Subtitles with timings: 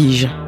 [0.00, 0.39] Vertige.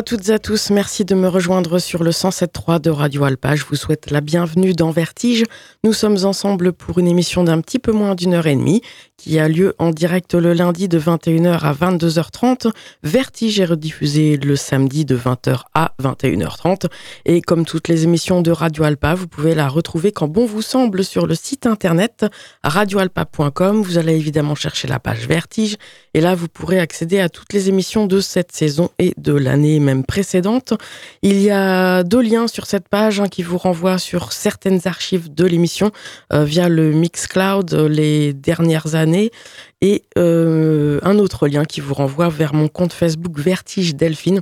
[0.00, 3.54] À toutes et à tous, merci de me rejoindre sur le 107.3 de Radio Alpa.
[3.54, 5.44] Je vous souhaite la bienvenue dans Vertige.
[5.84, 8.80] Nous sommes ensemble pour une émission d'un petit peu moins d'une heure et demie
[9.20, 12.72] qui a lieu en direct le lundi de 21h à 22h30.
[13.02, 16.86] Vertige est rediffusé le samedi de 20h à 21h30.
[17.26, 20.62] Et comme toutes les émissions de Radio Alpa, vous pouvez la retrouver quand bon vous
[20.62, 22.24] semble sur le site internet
[22.64, 23.82] radioalpa.com.
[23.82, 25.76] Vous allez évidemment chercher la page Vertige
[26.14, 29.78] Et là, vous pourrez accéder à toutes les émissions de cette saison et de l'année
[29.78, 30.74] même précédente.
[31.22, 35.32] Il y a deux liens sur cette page hein, qui vous renvoient sur certaines archives
[35.32, 35.92] de l'émission
[36.32, 39.30] euh, via le Mixcloud euh, les dernières années
[39.80, 44.40] et euh, un autre lien qui vous renvoie vers mon compte Facebook Vertige Delphine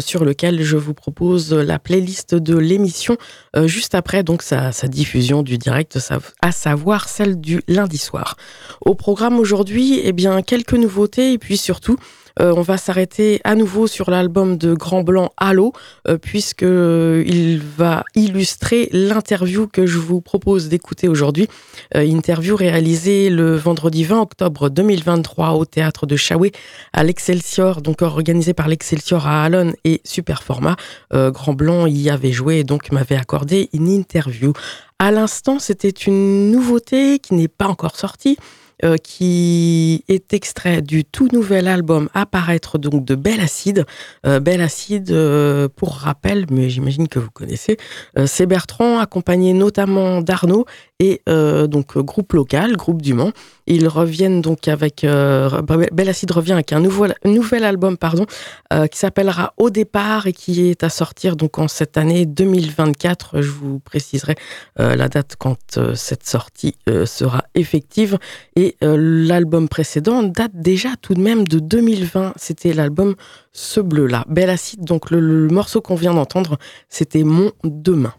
[0.00, 3.16] sur lequel je vous propose la playlist de l'émission
[3.56, 5.98] euh, juste après donc sa, diffusion du direct,
[6.42, 8.36] à savoir celle du lundi soir.
[8.80, 13.54] Au programme aujourd'hui, eh bien quelques nouveautés et puis surtout euh, on va s'arrêter à
[13.54, 15.72] nouveau sur l'album de Grand Blanc Halo,
[16.08, 21.48] euh, puisque euh, il va illustrer l'interview que je vous propose d'écouter aujourd'hui.
[21.94, 26.52] interview réalisée le vendredi 20 octobre 2023 au théâtre de Chaoué
[26.92, 30.76] à l'Excelsior, donc organisé par l'Excelsior à Alon et Superformat.
[31.12, 34.52] Grand Blanc y avait joué et donc m'avait accordé une interview.
[34.98, 38.36] À l'instant, c'était une nouveauté qui n'est pas encore sortie.
[38.84, 43.86] Euh, qui est extrait du tout nouvel album apparaître donc de Belle Acide.
[44.26, 47.78] Euh, Belle Acide, euh, pour rappel, mais j'imagine que vous connaissez,
[48.26, 50.66] c'est Bertrand accompagné notamment d'Arnaud
[50.98, 53.32] et donc groupe local, groupe du Mans.
[53.66, 58.26] Ils reviennent donc avec Belle Acide revient avec un nouveau, nouvel album pardon
[58.70, 63.42] qui s'appellera Au départ et qui est à sortir donc en cette année 2024.
[63.42, 64.36] Je vous préciserai
[64.76, 68.18] la date quand cette sortie sera effective
[68.54, 72.34] et euh, l'album précédent date déjà tout de même de 2020.
[72.36, 73.14] C'était l'album
[73.52, 74.24] Ce bleu-là.
[74.28, 76.58] Belle Acide, donc le, morceau qu'on vient d'entendre,
[76.88, 78.14] c'était Mon Demain.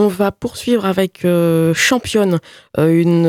[0.00, 2.38] On va poursuivre avec euh, Championne,
[2.78, 3.26] euh, une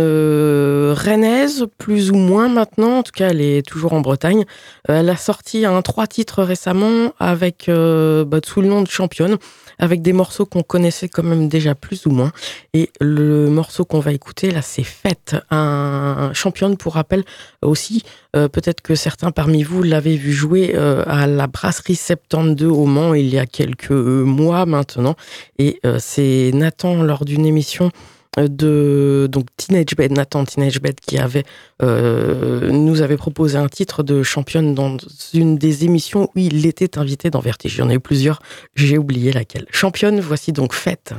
[0.96, 4.46] rennaise, plus ou moins maintenant, en tout cas elle est toujours en Bretagne.
[4.88, 9.40] elle a sorti un trois titres récemment avec bah, sous le nom de Championne
[9.80, 12.32] avec des morceaux qu'on connaissait quand même déjà plus ou moins.
[12.74, 17.24] Et le morceau qu'on va écouter là, c'est Fête, un, championne pour rappel
[17.62, 18.04] aussi.
[18.36, 22.86] Euh, peut-être que certains parmi vous l'avaient vu jouer euh, à la brasserie 72 au
[22.86, 25.16] Mans il y a quelques mois maintenant.
[25.58, 27.92] Et euh, c'est Nathan lors d'une émission
[28.38, 31.44] de donc Teenage Bed, Nathan Teenage Bed, qui avait
[31.82, 34.98] euh, nous avait proposé un titre de championne dans
[35.34, 37.76] une des émissions où il était invité dans Vertige.
[37.76, 38.42] Il y en a eu plusieurs,
[38.76, 39.66] j'ai oublié laquelle.
[39.72, 41.14] Championne, voici donc Fête.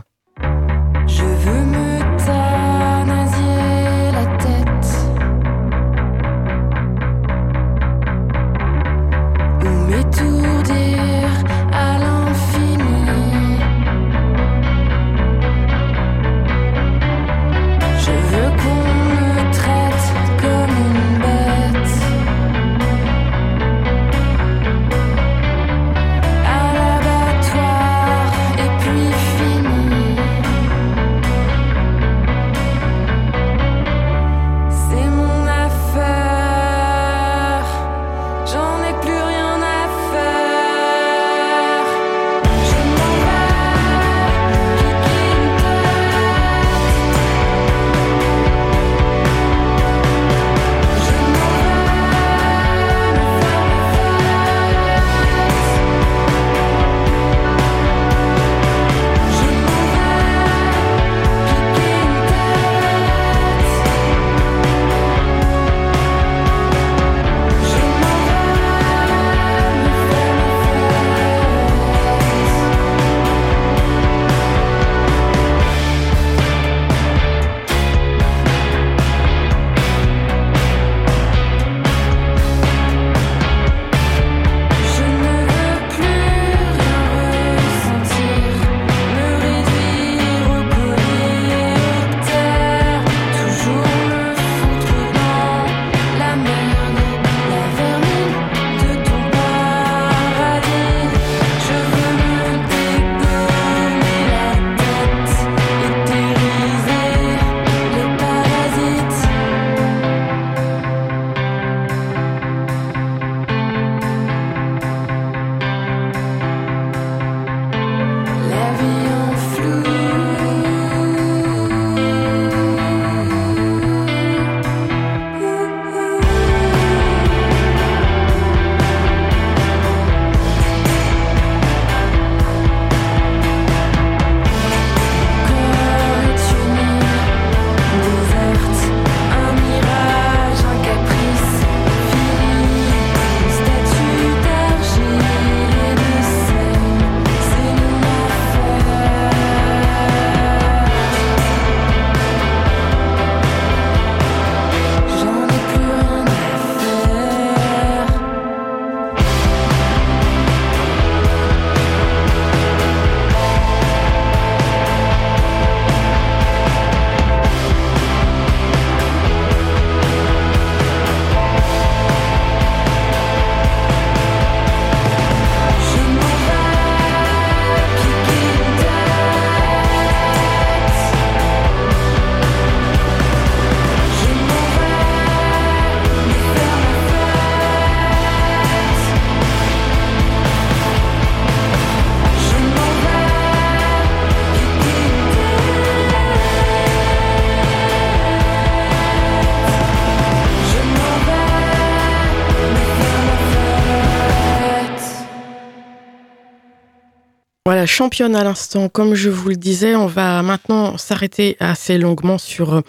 [207.91, 208.89] Championne à l'instant.
[208.89, 212.81] Comme je vous le disais, on va maintenant s'arrêter assez longuement sur euh,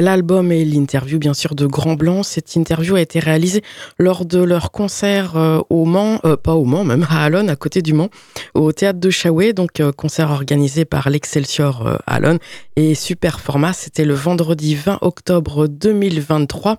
[0.00, 2.22] l'album et l'interview, bien sûr, de Grand Blanc.
[2.22, 3.62] Cette interview a été réalisée
[3.98, 7.56] lors de leur concert euh, au Mans, euh, pas au Mans, même à Alon, à
[7.56, 8.08] côté du Mans,
[8.54, 12.38] au théâtre de Chaoué, donc concert organisé par l'Excelsior Alon
[12.76, 13.72] et super format.
[13.72, 16.78] C'était le vendredi 20 octobre 2023.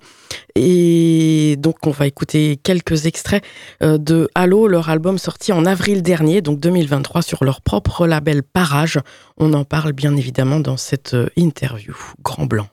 [0.55, 3.43] Et donc, on va écouter quelques extraits
[3.81, 8.99] de Halo, leur album sorti en avril dernier, donc 2023, sur leur propre label Parage.
[9.37, 11.95] On en parle bien évidemment dans cette interview.
[12.23, 12.67] Grand Blanc.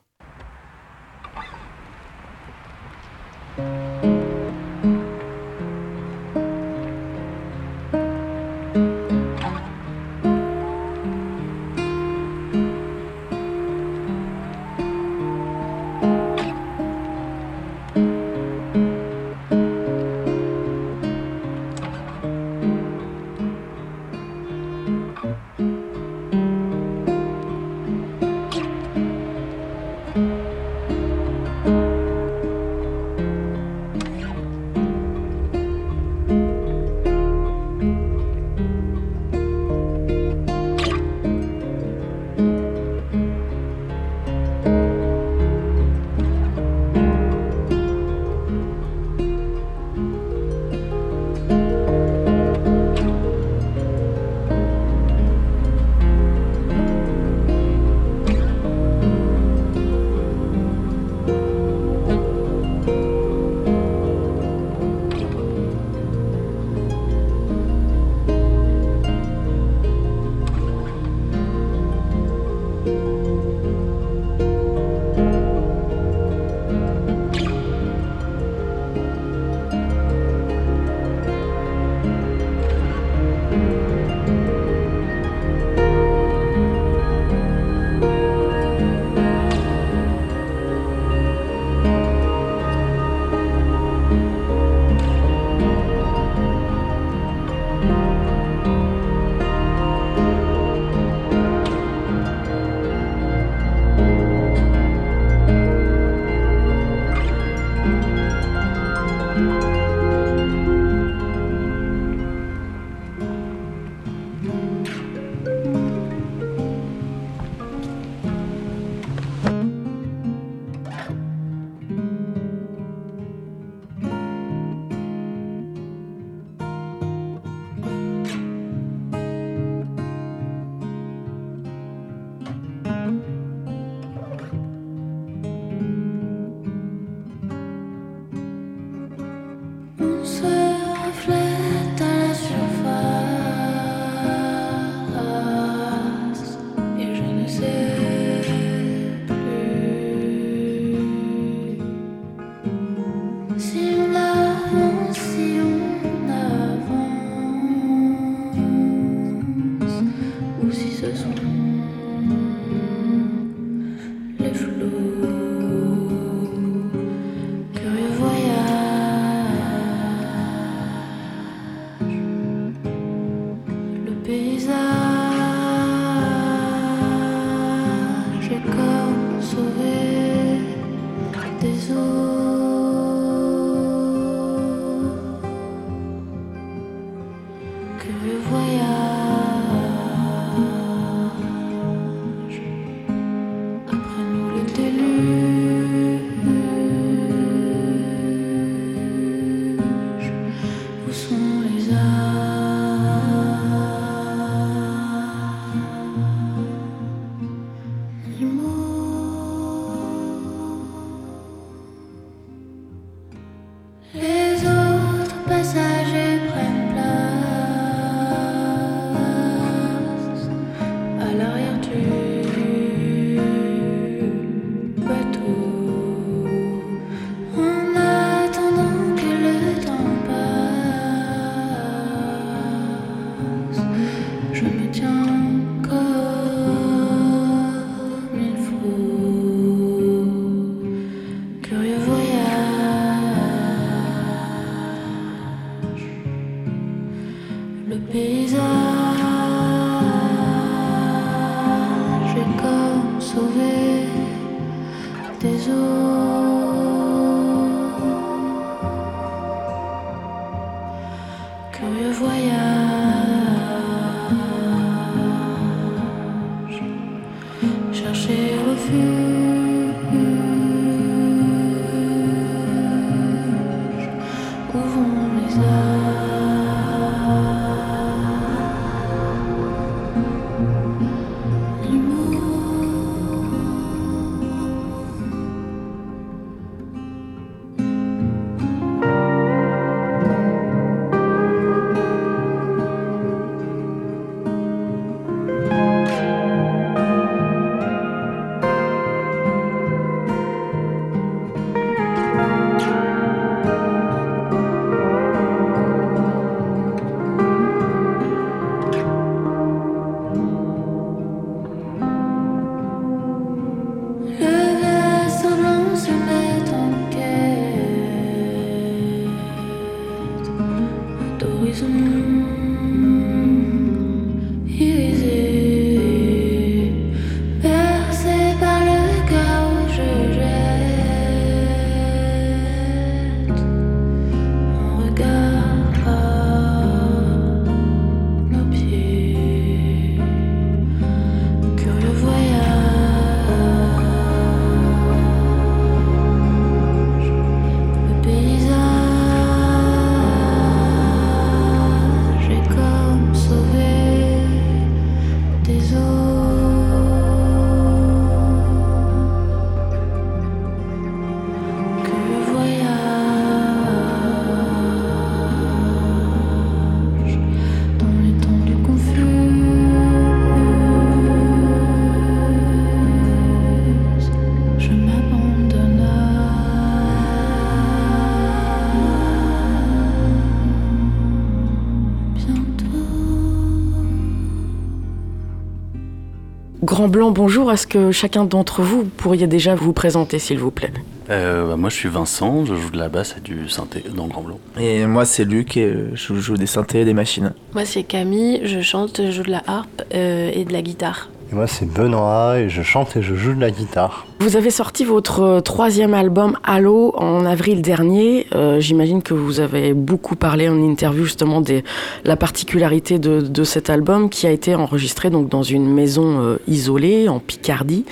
[387.07, 387.71] Blanc, bonjour.
[387.71, 390.91] Est-ce que chacun d'entre vous pourriez déjà vous présenter, s'il vous plaît?
[391.29, 394.27] Euh, bah, moi, je suis Vincent, je joue de la basse et du synthé dans
[394.27, 394.59] Grand Blanc.
[394.79, 397.53] Et moi, c'est Luc et je joue des synthés et des machines.
[397.73, 401.29] Moi, c'est Camille, je chante, je joue de la harpe euh, et de la guitare.
[401.49, 404.25] Et moi, c'est Benoît et je chante et je joue de la guitare.
[404.39, 408.47] Vous avez sorti votre euh, troisième album Halo en avril dernier.
[408.53, 411.83] Euh, j'imagine que vous avez beaucoup parlé en interview justement de
[412.25, 417.29] la particularité de, cet album qui a été enregistré donc dans une maison euh, isolée
[417.29, 418.03] en Picardie,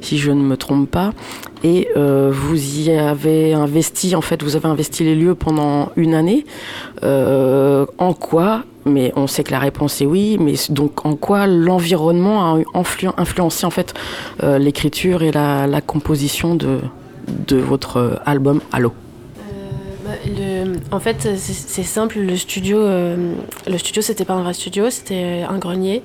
[0.00, 1.12] si je ne me trompe pas.
[1.62, 6.46] Et vous y avez investi, en fait, vous avez investi les lieux pendant une année.
[7.02, 10.36] en quoi mais on sait que la réponse est oui.
[10.40, 13.94] Mais donc, en quoi l'environnement a influencé en fait
[14.42, 16.80] euh, l'écriture et la, composition de,
[17.56, 18.92] votre euh, album Allo?
[19.38, 22.18] Euh, bah, En fait, c'est simple.
[22.18, 26.02] Le studio, le studio, c'était pas un vrai studio, c'était un grenier.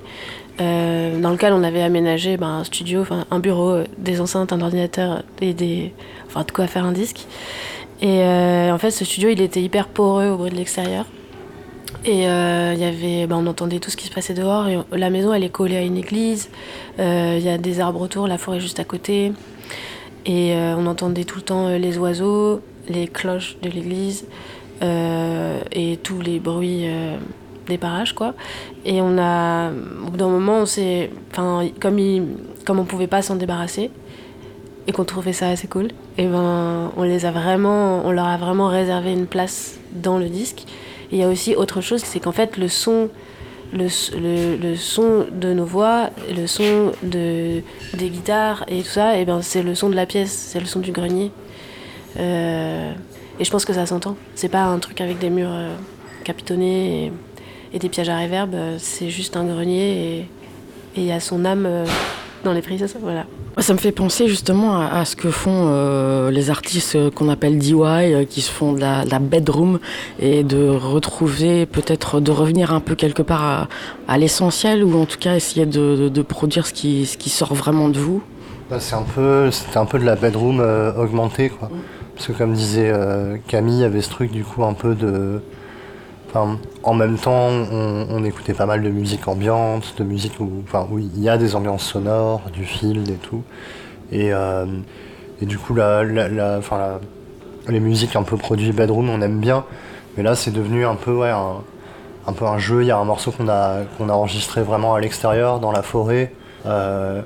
[0.58, 5.54] dans lequel on avait aménagé bah, un studio, un bureau, des enceintes, un ordinateur et
[5.54, 5.92] des,
[6.26, 7.26] enfin de quoi faire un disque.
[8.02, 11.06] Et en fait, ce studio, il était hyper poreux au bruit de l'extérieur.
[12.06, 14.68] Et euh, y avait, bah, on entendait tout ce qui se passait dehors.
[14.92, 16.48] La maison, elle est collée à une église.
[16.98, 19.32] Il euh, y a des arbres autour, la forêt juste à côté.
[20.24, 24.24] Et euh, on entendait tout le temps les oiseaux, les cloches de l'église
[24.82, 26.84] et tous les bruits
[27.66, 28.34] des parages, quoi.
[28.84, 31.98] Et on a, au bout d'un moment, on s'est, enfin, comme,
[32.64, 33.90] comme on pouvait pas s'en débarrasser
[34.86, 35.88] et qu'on trouvait ça assez cool,
[36.18, 40.28] et ben, on les a vraiment, on leur a vraiment réservé une place dans le
[40.28, 40.66] disque
[41.12, 43.08] il y a aussi autre chose, c'est qu'en fait, le son,
[43.72, 47.62] de nos voix, le son de,
[47.94, 50.60] des guitares et tout ça, et eh ben, c'est le son de la pièce, c'est
[50.60, 51.30] le son du grenier.
[52.18, 52.92] Euh,
[53.38, 54.16] et je pense que ça s'entend.
[54.34, 55.74] C'est pas un truc avec des murs euh,
[56.24, 57.12] capitonnés
[57.72, 60.28] et, des pièges à réverb, c'est juste un grenier et
[60.96, 61.84] il y a son âme euh,
[62.46, 63.26] dans les prises, voilà.
[63.58, 67.74] Ça me fait penser justement à, ce que font euh, les artistes qu'on appelle DIY,
[67.82, 69.80] euh, qui se font de la, bedroom,
[70.20, 73.68] et de retrouver, peut-être de revenir un peu quelque part
[74.06, 77.88] à, l'essentiel, ou en tout cas essayer de, produire ce qui, ce qui sort vraiment
[77.88, 78.22] de vous?
[78.70, 81.68] Bah, c'est un peu, c'était un peu de la bedroom euh, augmentée, quoi.
[82.14, 82.90] Parce que comme disait
[83.46, 85.42] Camille, il y avait ce truc du coup un peu de
[86.82, 91.20] en même temps, on, écoutait pas mal de musique ambiante, de musique où, enfin, il
[91.20, 93.42] y a des ambiances sonores, du field et tout.
[94.12, 94.66] Et, euh,
[95.40, 96.02] du coup, la,
[97.68, 99.64] les musiques un peu produites bedroom, on aime bien.
[100.16, 102.82] Mais là, c'est devenu un peu, ouais, un, peu un jeu.
[102.82, 105.82] Il y a un morceau qu'on a, qu'on a enregistré vraiment à l'extérieur, dans la
[105.82, 106.32] forêt.
[106.64, 107.22] Euh,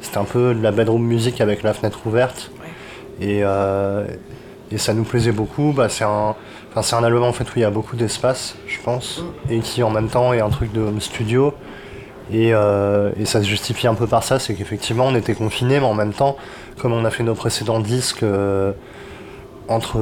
[0.00, 2.50] c'était un peu de la bedroom musique avec la fenêtre ouverte.
[3.20, 4.06] Et, euh,
[4.70, 5.72] et ça nous plaisait beaucoup.
[5.72, 6.34] Bah, c'est un
[6.82, 9.82] c'est un album en fait où il y a beaucoup d'espace, je pense, et qui
[9.82, 11.54] en même temps est un truc de studio.
[12.32, 15.86] Euh, et, ça se justifie un peu par ça, c'est qu'effectivement on était confinés, mais
[15.86, 16.36] en même temps,
[16.80, 18.72] comme on a fait nos précédents disques euh,
[19.68, 19.98] entre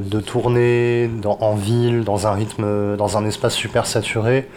[0.00, 4.48] deux tournées, en ville, dans un rythme, dans un espace super saturé,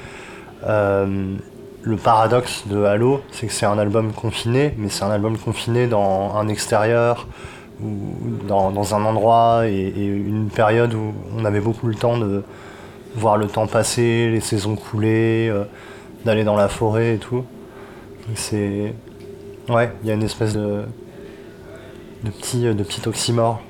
[0.66, 1.36] euh,
[1.82, 5.88] le paradoxe de Halo, c'est que c'est un album confiné, mais c'est un album confiné
[5.88, 7.28] dans un extérieur,
[7.80, 12.44] dans, un endroit et, une période où on avait beaucoup le temps de
[13.16, 15.64] voir le temps passer, les saisons couler, euh,
[16.26, 17.44] d'aller dans la forêt et tout.
[18.36, 18.94] C'est.
[19.70, 20.84] Ouais, il y a une espèce de.
[22.24, 23.62] de petit, de petit oxymore.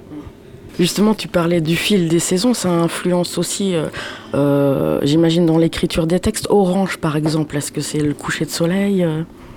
[0.78, 3.86] Justement, tu parlais du fil des saisons, ça influence aussi, euh,
[4.34, 6.48] euh, j'imagine, dans l'écriture des textes.
[6.50, 9.08] Orange, par exemple, est-ce que c'est le coucher de soleil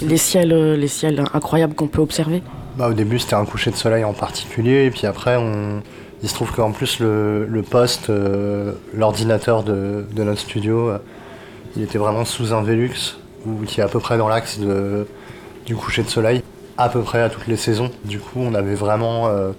[0.00, 2.40] les ciels, les ciels incroyables qu'on peut observer?
[2.78, 5.82] Bah, au début, c'était un coucher de soleil en particulier, et puis après, on...
[6.22, 10.98] il se trouve qu'en plus, le, poste, euh, l'ordinateur de, notre studio, euh,
[11.76, 13.18] il était vraiment sous un Velux,
[13.66, 14.60] qui est à peu près dans l'axe
[15.66, 16.44] du coucher de soleil,
[16.76, 17.90] à peu près à toutes les saisons.
[18.04, 19.50] Du coup, on avait vraiment euh,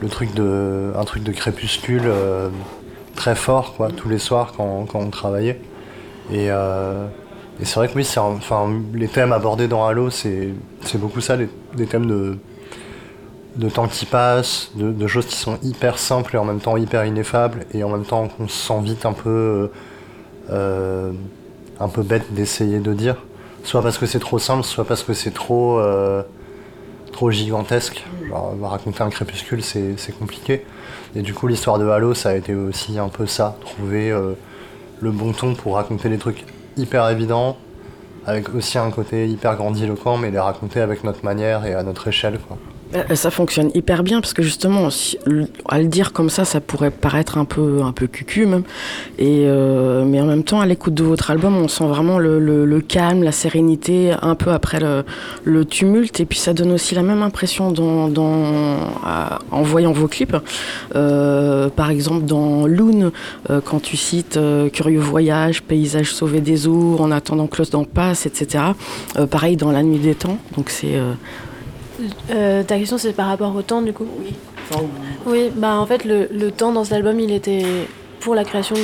[0.00, 2.10] le truc de, un truc de crépuscule
[3.14, 5.60] très fort, quoi, tous les soirs quand, on travaillait.
[6.32, 6.50] Et,
[7.60, 10.54] et c'est vrai que oui, enfin, les thèmes abordés dans Halo, c'est
[10.94, 12.38] beaucoup ça, des thèmes de,
[13.56, 17.04] de temps qui passe, de, choses qui sont hyper simples et en même temps hyper
[17.04, 19.70] ineffables, et en même temps qu'on se sent vite un peu,
[20.50, 21.12] euh,
[21.78, 23.16] un peu bête d'essayer de dire.
[23.64, 26.22] Soit parce que c'est trop simple, soit parce que c'est trop, euh,
[27.12, 28.04] trop gigantesque.
[28.28, 30.64] Genre, raconter un crépuscule, c'est compliqué.
[31.14, 34.32] Et du coup, l'histoire de Halo, ça a été aussi un peu ça, trouver euh,
[35.00, 36.44] le bon ton pour raconter des trucs
[36.76, 37.56] hyper évident,
[38.26, 42.08] avec aussi un côté hyper grandiloquent, mais les raconter avec notre manière et à notre
[42.08, 42.38] échelle.
[42.38, 42.58] Quoi.
[42.94, 44.88] Euh, ça fonctionne hyper bien parce que justement,
[45.68, 48.64] à le dire comme ça, ça pourrait paraître un peu, un peu cucu même.
[49.18, 52.80] Et, euh, mais en même temps, à l'écoute de votre album, on sent vraiment le,
[52.80, 54.80] calme, la sérénité, un peu après
[55.44, 56.20] le, tumulte.
[56.20, 58.10] Et puis ça donne aussi la même impression dans,
[59.50, 60.36] en voyant vos clips.
[60.96, 63.12] Euh, par exemple, dans Loon,
[63.64, 64.38] quand tu cites
[64.72, 68.64] Curieux voyage, Paysage sauvé des eaux, En attendant que l'os passe, etc.
[69.30, 70.38] pareil dans La nuit des temps.
[70.56, 70.98] Donc c'est
[72.30, 74.34] euh, ta question, c'est par rapport au temps, du coup Oui.
[75.26, 77.64] Oui, bah en fait, le, le, temps dans cet album, il était.
[78.20, 78.76] Pour la création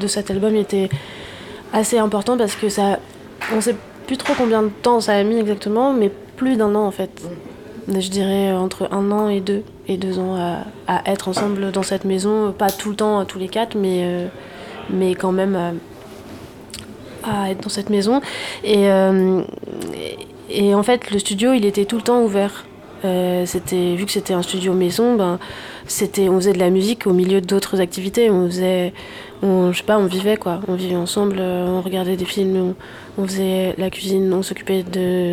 [0.00, 0.88] de cet album, il était
[1.72, 2.98] assez important parce que ça.
[3.54, 3.76] On sait
[4.06, 7.10] plus trop combien de temps ça a mis exactement, mais plus d'un an en fait.
[7.88, 11.82] Je dirais entre un an et deux, et deux ans à, à, être ensemble dans
[11.82, 12.52] cette maison.
[12.52, 14.26] Pas tout le temps, tous les quatre, mais, euh,
[14.90, 15.54] mais quand même
[17.24, 18.20] à, à, être dans cette maison.
[18.64, 19.42] Et, euh,
[19.94, 20.16] et
[20.50, 22.64] en fait, le studio, il était tout le temps ouvert.
[23.04, 25.38] Euh, vu que c'était un studio maison, ben
[25.86, 28.30] c'était on faisait de la musique au milieu d'autres activités.
[28.30, 28.94] On faisait,
[29.42, 30.60] on, je sais pas, on vivait quoi.
[30.66, 32.74] On vivait ensemble, euh, on regardait des films,
[33.18, 34.82] on, faisait la cuisine, on s'occupait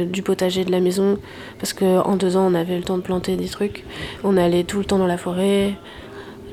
[0.05, 1.17] du potager de la maison
[1.57, 3.85] parce que en deux ans on avait le temps de planter des trucs.
[4.23, 5.73] On allait tout le temps dans la forêt.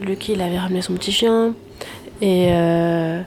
[0.00, 1.54] Lucky il avait ramené son petit chien
[2.22, 3.20] et euh,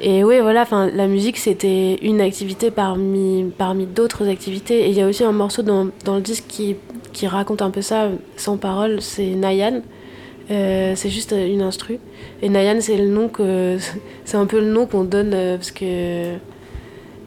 [0.00, 4.86] et oui, voilà, enfin, la musique, c'était une activité parmi, parmi d'autres activités.
[4.86, 6.76] Et il y a aussi un morceau dans, dans, le disque qui,
[7.12, 9.82] qui raconte un peu ça, sans parole, c'est Nayan.
[10.50, 12.00] Euh, c'est juste une instru.
[12.42, 13.78] Et Nayan, c'est le nom que.
[14.24, 16.34] C'est un peu le nom qu'on donne, euh, parce que.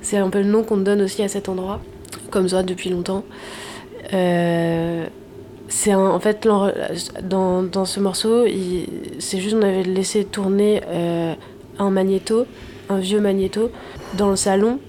[0.02, 1.82] C'est un peu le nom qu'on donne aussi à cet endroit,
[2.30, 3.24] comme ça depuis longtemps.
[4.14, 5.08] Euh,
[5.68, 6.48] c'est en fait,
[7.24, 8.46] dans, dans ce morceau,
[9.18, 10.80] c'est juste on avait laissé tourner
[11.80, 12.46] un magnéto,
[12.90, 13.72] un vieux magnéto,
[14.18, 14.80] dans le salon,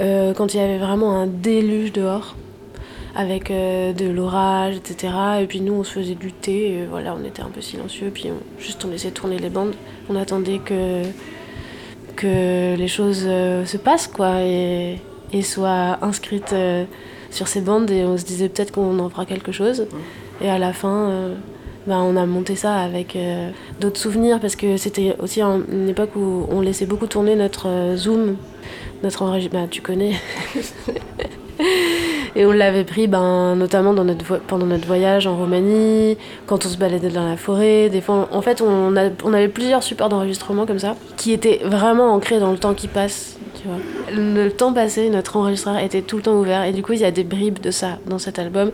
[0.00, 2.36] euh, quand il y avait vraiment un déluge dehors,
[3.14, 5.12] avec euh, de l'orage, etc.
[5.42, 8.10] Et puis nous, on se faisait du thé, et voilà, on était un peu silencieux,
[8.12, 9.74] puis juste on laissait tourner les bandes.
[10.08, 11.02] On attendait que,
[12.16, 15.00] que les choses euh, se passent, quoi, et,
[15.32, 16.54] et soient inscrites
[17.30, 19.86] sur ces bandes, et on se disait peut-être qu'on en fera quelque chose.
[20.42, 21.34] Et à la fin
[21.86, 26.14] bah, on a monté ça avec euh, d'autres souvenirs parce que c'était aussi une époque
[26.14, 28.36] où on laissait beaucoup tourner notre euh, Zoom,
[29.02, 29.62] notre enregistrement.
[29.62, 30.14] Bah, tu connais.
[32.36, 36.16] Et on l'avait pris ben, notamment dans notre pendant notre voyage en Roumanie,
[36.46, 37.88] quand on se baladait dans la forêt.
[37.88, 42.38] Des fois, en fait, on, avait plusieurs supports d'enregistrement comme ça, qui étaient vraiment ancrés
[42.38, 43.36] dans le temps qui passe.
[43.60, 43.78] Tu vois.
[44.14, 46.64] Le temps passé, notre enregistreur était tout le temps ouvert.
[46.64, 48.70] Et du coup, il y a des bribes de ça dans cet album.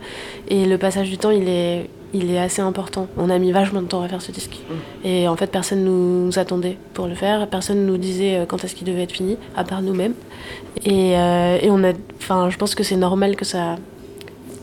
[0.49, 3.07] Et le passage du temps, il est il est assez important.
[3.17, 4.59] On a mis vachement de temps à faire ce disque.
[4.69, 5.07] Mm.
[5.07, 7.47] Et en fait, personne nous attendait pour le faire.
[7.47, 10.13] Personne nous disait euh, quand est-ce qu'il devait être fini, à part nous-mêmes.
[10.85, 13.75] Et, euh, et, on a, enfin, je pense que c'est normal que ça,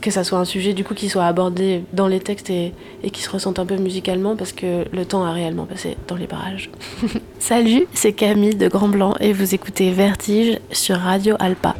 [0.01, 3.09] que ça soit un sujet du coup qui soit abordé dans les textes et, et
[3.09, 6.27] qui se ressente un peu musicalement parce que le temps a réellement passé dans les
[6.27, 6.69] barrages.
[7.39, 11.75] Salut, c'est Camille de Grand Blanc et vous écoutez Vertige sur Radio Alpa.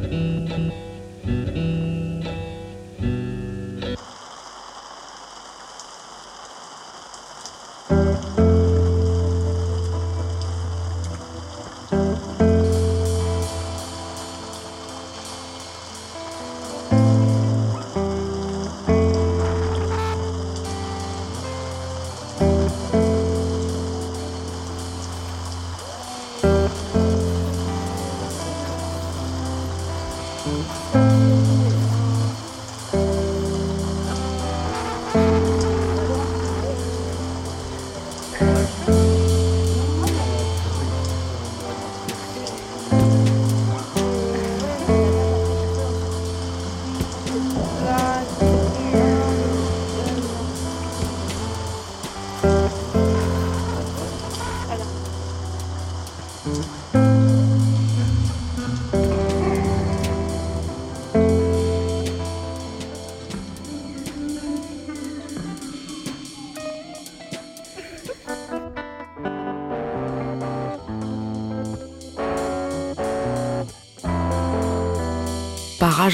[47.54, 48.05] Tchau.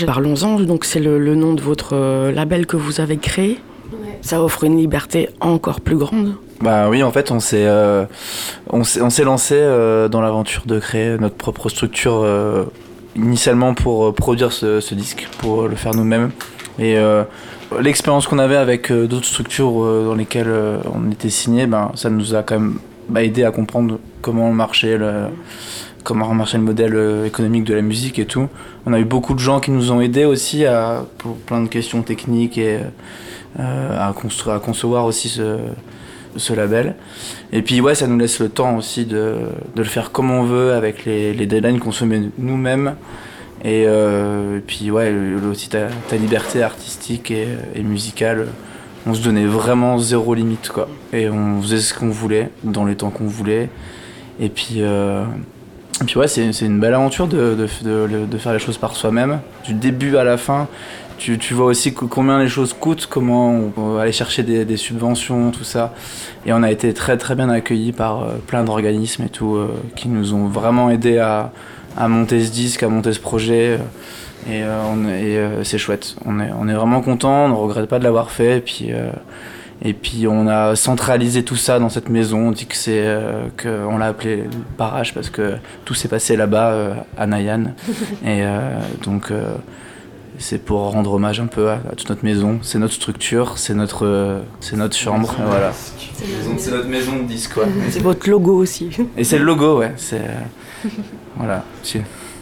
[0.06, 0.60] Parlons-en.
[0.60, 3.58] Donc c'est le, nom de votre euh, label que vous avez créé.
[4.20, 6.34] Ça offre une liberté encore plus grande.
[6.60, 8.04] Bah oui, en fait, on s'est euh,
[8.70, 12.26] on s'est lancé euh, dans l'aventure de créer notre propre structure
[13.16, 16.30] initialement pour produire ce, disque, pour le faire nous-mêmes.
[16.78, 16.96] Et
[17.80, 20.52] l'expérience qu'on avait avec d'autres structures dans lesquelles
[20.94, 22.78] on était signé, ben ça nous a quand même
[23.08, 25.26] bah, aidé à comprendre comment marchait le
[26.02, 28.48] comment marchait le modèle euh, économique de la musique et tout.
[28.86, 30.64] On a eu beaucoup de gens qui nous ont aidés aussi
[31.18, 32.80] pour plein de questions techniques et,
[33.58, 36.96] à, construire, à concevoir aussi ce, label.
[37.52, 39.36] Et puis ouais, ça nous laisse le temps aussi de,
[39.76, 42.96] de le faire comme on veut, avec les, deadlines qu'on se met nous-mêmes.
[43.64, 45.14] Et, euh, puis ouais,
[45.48, 48.48] aussi ta, liberté artistique et, musicale,
[49.06, 50.88] on se donnait vraiment zéro limite quoi.
[51.12, 53.68] Et on faisait ce qu'on voulait, dans les temps qu'on voulait.
[54.40, 55.24] Et puis, euh,
[56.00, 59.40] et puis ouais, c'est une belle aventure de, de, de, faire les choses par soi-même,
[59.64, 60.68] du début à la fin
[61.22, 64.76] tu, tu, vois aussi combien les choses coûtent, comment on peut aller chercher des, des,
[64.76, 65.94] subventions, tout ça.
[66.46, 69.68] Et on a été très très bien accueillis par euh, plein d'organismes et tout, euh,
[69.94, 71.52] qui nous ont vraiment aidés à,
[71.96, 73.78] à, monter ce disque, à monter ce projet.
[74.50, 76.16] Et, euh, c'est chouette.
[76.26, 78.60] On est, on est vraiment content, on ne regrette pas de l'avoir fait.
[78.60, 78.90] Puis,
[79.84, 82.48] et puis on a centralisé tout ça dans cette maison.
[82.48, 83.04] On dit que c'est
[83.60, 84.44] qu'on l'a appelé
[84.76, 87.74] Parage parce que tout s'est passé là-bas à Nayan.
[88.24, 88.44] et
[89.04, 89.32] donc
[90.42, 92.58] c'est pour rendre hommage un peu à, à toute notre maison.
[92.62, 95.34] C'est notre structure, c'est notre, euh, c'est notre chambre.
[95.46, 95.72] Voilà.
[95.72, 97.54] C'est notre maison de disque.
[97.54, 97.64] Quoi.
[97.90, 98.90] C'est votre logo aussi.
[99.16, 99.92] Et c'est le logo, ouais.
[99.96, 100.88] C'est euh,
[101.36, 101.64] voilà.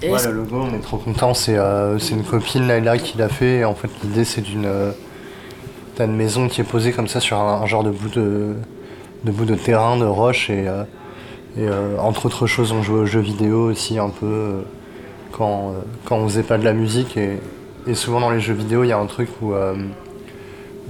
[0.03, 1.35] Ouais, le logo, on est trop content.
[1.35, 3.65] C'est euh, une copine Laila qui l'a fait.
[3.65, 4.67] En fait, l'idée, c'est d'une
[6.01, 8.57] euh, une maison qui est posée comme ça sur un, genre de bout de,
[9.25, 10.85] bout de terrain, de roche et, euh,
[11.59, 14.63] et entre autres choses, on jouait aux jeux vidéo aussi un peu
[15.33, 17.39] quand, quand on faisait pas de la musique et
[17.87, 19.75] et souvent dans les jeux vidéo, il y a un truc où, euh,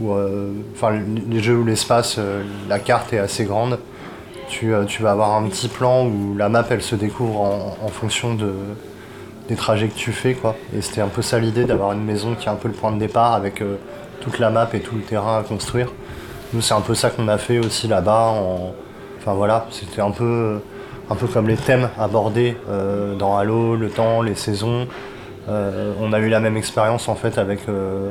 [0.01, 3.79] où euh, enfin, les jeux où l'espace, euh, la carte est assez grande,
[4.49, 7.89] tu, tu, vas avoir un petit plan où la map elle se découvre en, en
[7.89, 8.53] fonction de,
[9.49, 10.35] des trajets que tu fais.
[10.35, 10.57] Quoi.
[10.77, 12.91] Et c'était un peu ça l'idée d'avoir une maison qui est un peu le point
[12.91, 13.63] de départ avec
[14.21, 15.93] toute la map et tout le terrain à construire.
[16.53, 18.35] Nous, c'est un peu ça qu'on a fait aussi là-bas.
[19.27, 20.61] Voilà, c'était un peu,
[21.33, 22.57] comme les thèmes abordés
[23.19, 24.87] dans Halo, le temps, les saisons.
[25.49, 27.69] Euh, on a eu la même expérience en fait avec.
[27.69, 28.11] Euh,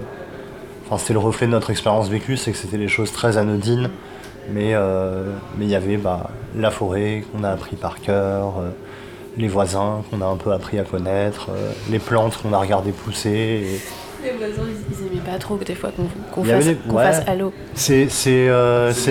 [0.98, 3.92] c'était le reflet de notre expérience vécue, c'est que c'était des choses très anodines,
[4.52, 8.56] mais euh, il y avait bah, la forêt qu'on a appris par cœur,
[9.38, 11.50] les voisins qu'on a un peu appris à connaître,
[11.92, 13.80] les plantes qu'on a regardé pousser.
[14.24, 16.76] Les voisins, ils, aimaient pas trop des fois qu'on qu fasse, des...
[16.76, 17.04] qu ouais.
[17.04, 17.54] fasse Halo.
[17.74, 18.06] C'est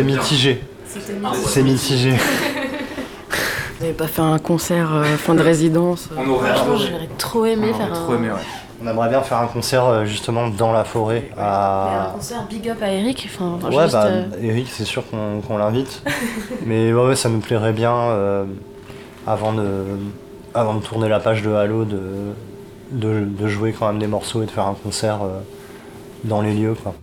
[0.04, 0.60] mitigé.
[0.86, 2.12] C'est mitigé.
[3.78, 7.68] Vous n'avez pas fait un concert euh, fin de résidence On aurait J'aurais trop aimé
[7.72, 7.94] on faire un...
[7.94, 8.40] trop aimé, ouais.
[8.82, 11.30] On aimerait bien faire un concert euh, justement dans la forêt.
[11.36, 12.08] À...
[12.08, 13.28] un concert big up à Eric.
[13.32, 14.24] Enfin, ouais, juste, bah, euh...
[14.42, 16.02] Eric, c'est sûr qu'on qu l'invite.
[16.66, 18.44] Mais ouais, ouais, ça nous plairait bien euh,
[19.28, 19.84] avant, de,
[20.54, 22.00] avant de tourner la page de Halo, de,
[22.90, 25.40] de, jouer quand même des morceaux et de faire un concert euh,
[26.24, 26.74] dans les lieux.
[26.74, 26.94] Quoi.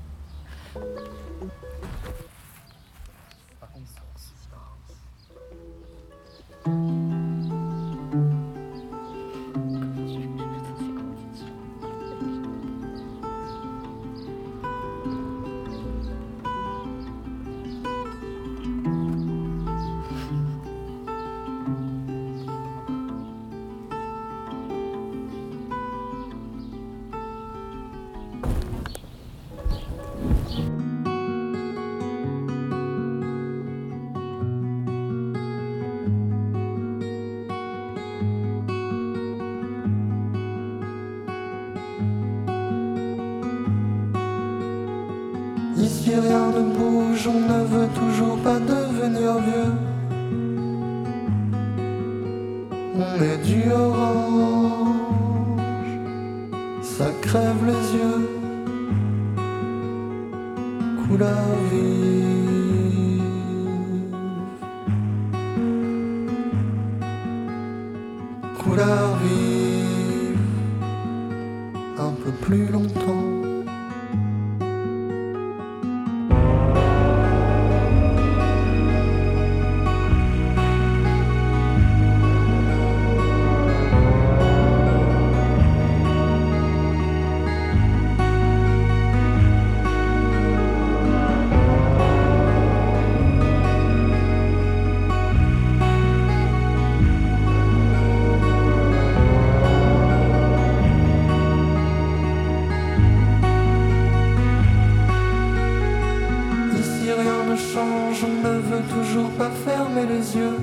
[108.82, 110.58] toujours pas fermer les yeux,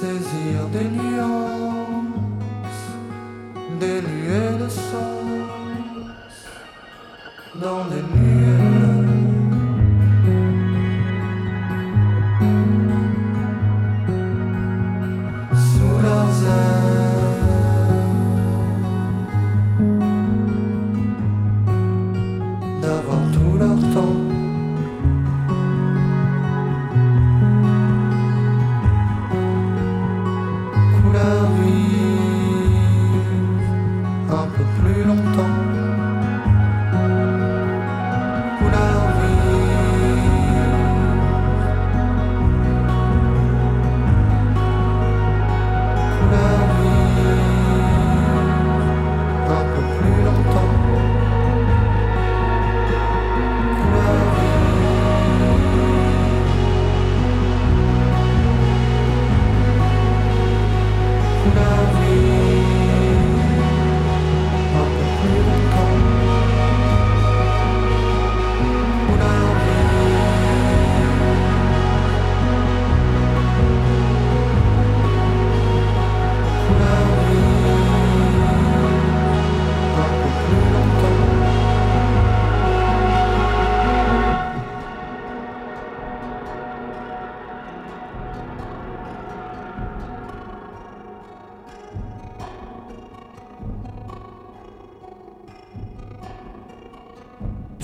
[0.00, 1.55] saisir des nuances.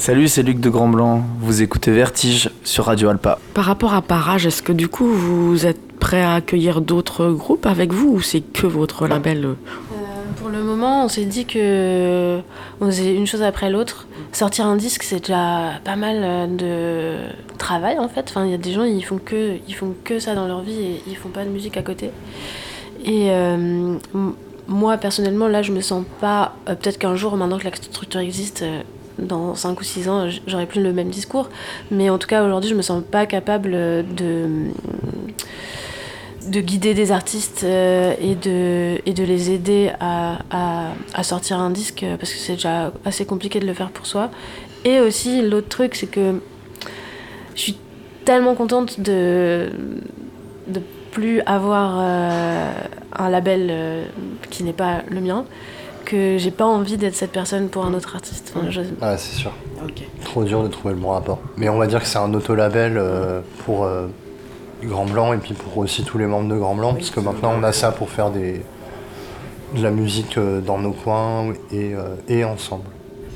[0.03, 1.23] Salut, c'est Luc de Grand Blanc.
[1.39, 3.39] Vous écoutez Vertige sur Radio Alpa.
[3.55, 7.67] Par rapport à Parage, est-ce que du coup vous êtes prêt à accueillir d'autres groupes
[7.67, 9.55] avec vous ou c'est que votre label euh
[9.93, 9.95] Euh,
[10.41, 12.41] pour le moment, on s'est dit que
[12.81, 14.09] on faisait une chose après l'autre.
[14.33, 18.25] Sortir un disque, c'est déjà pas mal euh, de travail en fait.
[18.29, 20.63] Enfin, il y a des gens, ils font que, ils font que ça dans leur
[20.63, 22.11] vie et ils font pas de musique à côté.
[23.05, 23.95] Et euh,
[24.67, 26.57] moi, personnellement, là, je me sens pas.
[26.69, 28.83] euh, Peut-être qu'un jour, maintenant que la structure existe, euh,
[29.19, 31.49] dans 5 ou 6 ans, j'aurai plus le même discours.
[31.91, 34.71] Mais en tout cas, aujourd'hui, je me sens pas capable euh, de
[36.49, 40.39] de guider des artistes euh, et, de, et de les aider à,
[41.15, 44.07] à, sortir un disque euh, parce que c'est déjà assez compliqué de le faire pour
[44.07, 44.29] soi.
[44.85, 46.41] Et aussi, l'autre truc, c'est que
[47.55, 47.77] je suis
[48.25, 49.71] tellement contente de
[50.67, 50.81] de
[51.13, 54.07] plus avoir un label
[54.51, 55.45] qui n'est pas le mien
[56.13, 58.53] que j'ai pas envie d'être cette personne pour un autre artiste.
[58.55, 59.51] Enfin, je- Ouais, c'est sûr.
[59.85, 60.03] Ok.
[60.25, 61.41] Trop dur de trouver le bon rapport.
[61.57, 64.07] Mais on va dire que c'est un auto-label euh, pour euh,
[64.85, 67.53] Grand Blanc et puis pour aussi tous les membres de Grand Blanc, parce que maintenant
[67.59, 68.61] on a ça pour faire des,
[69.77, 72.85] de la musique euh, dans nos coins et, euh, et ensemble.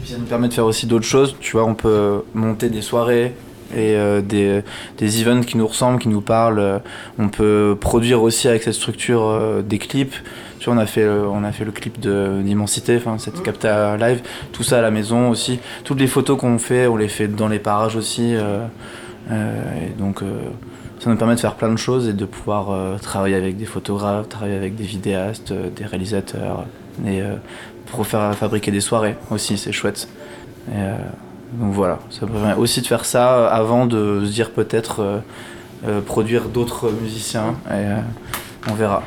[0.05, 1.35] Ça nous permet de faire aussi d'autres choses.
[1.41, 3.33] Tu vois, on peut monter des soirées
[3.75, 4.63] et euh, des,
[4.99, 6.81] des events qui nous ressemblent, qui nous parlent.
[7.19, 10.15] On peut produire aussi avec cette structure euh, des clips.
[10.67, 13.41] Tu vois, on a fait, euh, on a fait le clip de d'Immensité, enfin cette
[13.41, 15.61] capta live, tout ça à la maison aussi.
[15.85, 18.35] Toutes les photos qu'on fait, on les fait dans les parages aussi.
[18.35, 18.67] euh,
[19.31, 20.25] euh, et donc
[20.99, 23.65] ça nous permet de faire plein de choses et de pouvoir euh, travailler avec des
[23.65, 26.65] photographes, travailler avec des vidéastes, euh, des réalisateurs
[27.07, 27.37] et euh,
[27.93, 30.09] pour faire fabriquer des soirées aussi, c'est chouette.
[30.73, 30.75] Et,
[31.53, 35.23] donc voilà, ça permet aussi de faire ça avant de se dire peut-être
[36.07, 37.85] produire d'autres musiciens et
[38.69, 39.05] on verra.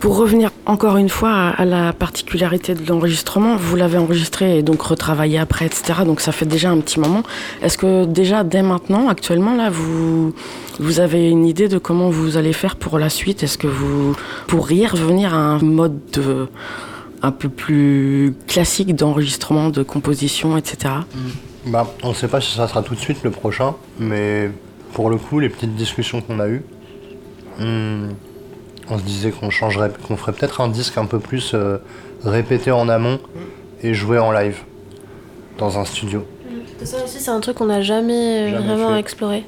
[0.00, 4.82] Pour revenir encore une fois à, la particularité de l'enregistrement, vous l'avez enregistré et donc
[4.82, 6.00] retravaillé après, etc.
[6.04, 7.22] Donc ça fait déjà un petit moment.
[7.62, 10.34] Est-ce que déjà dès maintenant, actuellement, là, vous,
[10.78, 13.42] vous avez une idée de comment vous allez faire pour la suite?
[13.42, 14.14] Est-ce que vous
[14.46, 16.48] pourriez revenir à un mode de,
[17.24, 20.94] un peu plus classique d'enregistrement, de composition, etc.
[21.66, 24.50] Bah, on ne sait pas si ça sera tout de suite le prochain, mais
[24.92, 26.62] pour le coup, les petites discussions qu'on a eues,
[27.58, 28.08] hmm,
[28.90, 31.78] on se disait qu'on changerait, qu'on ferait peut-être un disque un peu plus euh,
[32.24, 33.18] répété en amont
[33.82, 34.58] et joué en live
[35.58, 36.24] dans un studio.
[36.82, 38.12] Ça aussi, c'est un truc qu'on n'a jamais,
[38.42, 39.00] euh, Jamais vraiment fait.
[39.00, 39.44] exploré.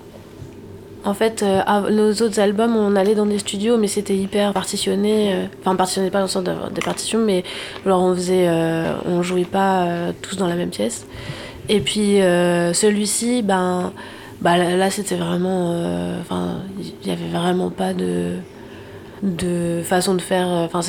[1.04, 1.60] En fait, euh,
[1.90, 5.32] nos autres albums, on allait dans des studios, mais c'était hyper partitionné.
[5.34, 7.44] euh, Enfin, partitionné pas dans le sens des partitions, mais
[7.84, 11.06] genre on faisait, euh, on jouait pas euh, tous dans la même pièce.
[11.68, 13.92] Et puis euh, celui-ci, ben,
[14.40, 16.58] bah là, là, c'était vraiment, euh, enfin,
[17.02, 18.32] il y avait vraiment pas de
[19.22, 20.48] de façon de faire.
[20.48, 20.80] euh, Enfin,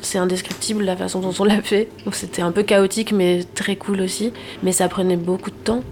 [0.00, 1.88] c'est indescriptible la façon dont on l'a fait.
[2.12, 4.32] C'était un peu chaotique, mais très cool aussi.
[4.62, 5.82] Mais ça prenait beaucoup de temps.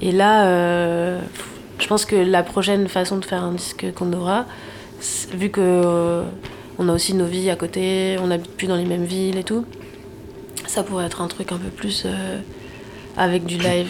[0.00, 1.20] Et là, euh,
[1.78, 4.46] je pense que la prochaine façon de faire un disque qu'on aura,
[5.32, 6.24] vu que euh,
[6.78, 9.44] on a aussi nos vies à côté, on n'habite plus dans les mêmes villes et
[9.44, 9.64] tout,
[10.66, 12.06] ça pourrait être un truc un peu plus
[13.16, 13.88] avec du live.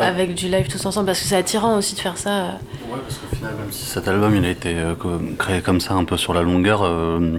[0.00, 2.44] Avec du live tous ensemble, parce que c'est attirant aussi de faire ça.
[2.90, 4.94] Ouais, parce qu'au final, même si cet album il a été euh,
[5.38, 7.38] créé comme ça, un peu sur la longueur, euh,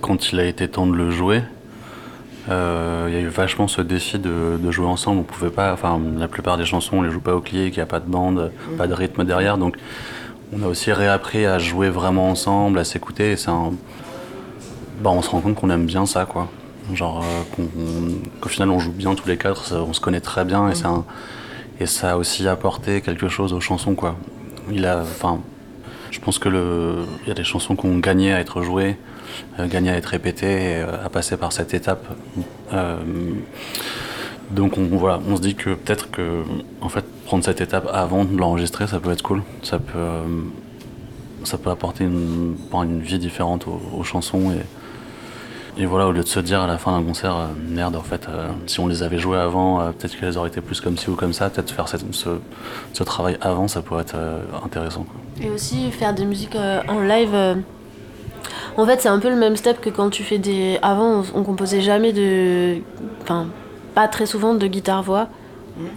[0.00, 1.42] quand il a été temps de le jouer,
[2.48, 5.20] euh, il y a eu vachement ce défi de, de jouer ensemble.
[5.20, 7.78] On pouvait pas, enfin, la plupart des chansons, on les joue pas au clic, il
[7.78, 9.76] n'y a pas de bande, pas de rythme derrière, donc
[10.54, 13.32] on a aussi réappris à jouer vraiment ensemble, à s'écouter.
[13.32, 13.72] Et c'est un...
[15.02, 16.48] bah, on se rend compte qu'on aime bien ça, quoi.
[16.94, 17.62] Genre euh,
[18.40, 20.74] qu'au final on joue bien tous les quatre, ça- on se connaît très bien et
[20.74, 21.04] c'est un
[21.80, 24.16] et ça a aussi apporté quelque chose aux chansons quoi.
[24.70, 25.40] Il a, enfin,
[26.10, 28.96] je pense que le, il y a des chansons qui ont gagné à être jouées
[29.58, 32.06] gagner à être répété, et, à passer par cette étape.
[34.50, 36.42] donc on, voilà, on se dit que peut-être que
[36.80, 39.42] en fait prendre cette étape avant de l'enregistrer, ça peut être cool.
[39.62, 40.08] Ça peut,
[41.44, 44.52] ça peut apporter une, une vie différente aux, chansons
[45.76, 48.26] et, voilà, au lieu de se dire à la fin d'un concert, merde, en fait,
[48.66, 51.32] si on les avait jouées avant, peut-être qu'elles auraient été plus comme ci ou comme
[51.32, 54.16] ça, peut-être faire ce, travail avant, ça pourrait être
[54.64, 55.06] intéressant.
[55.40, 56.56] Et aussi faire des musiques
[56.88, 57.56] en live
[58.76, 60.78] en fait, c'est un peu le même step que quand tu fais des.
[60.82, 62.78] Avant, on, composait jamais de.
[63.22, 63.48] Enfin,
[63.94, 65.28] pas très souvent de guitare-voix.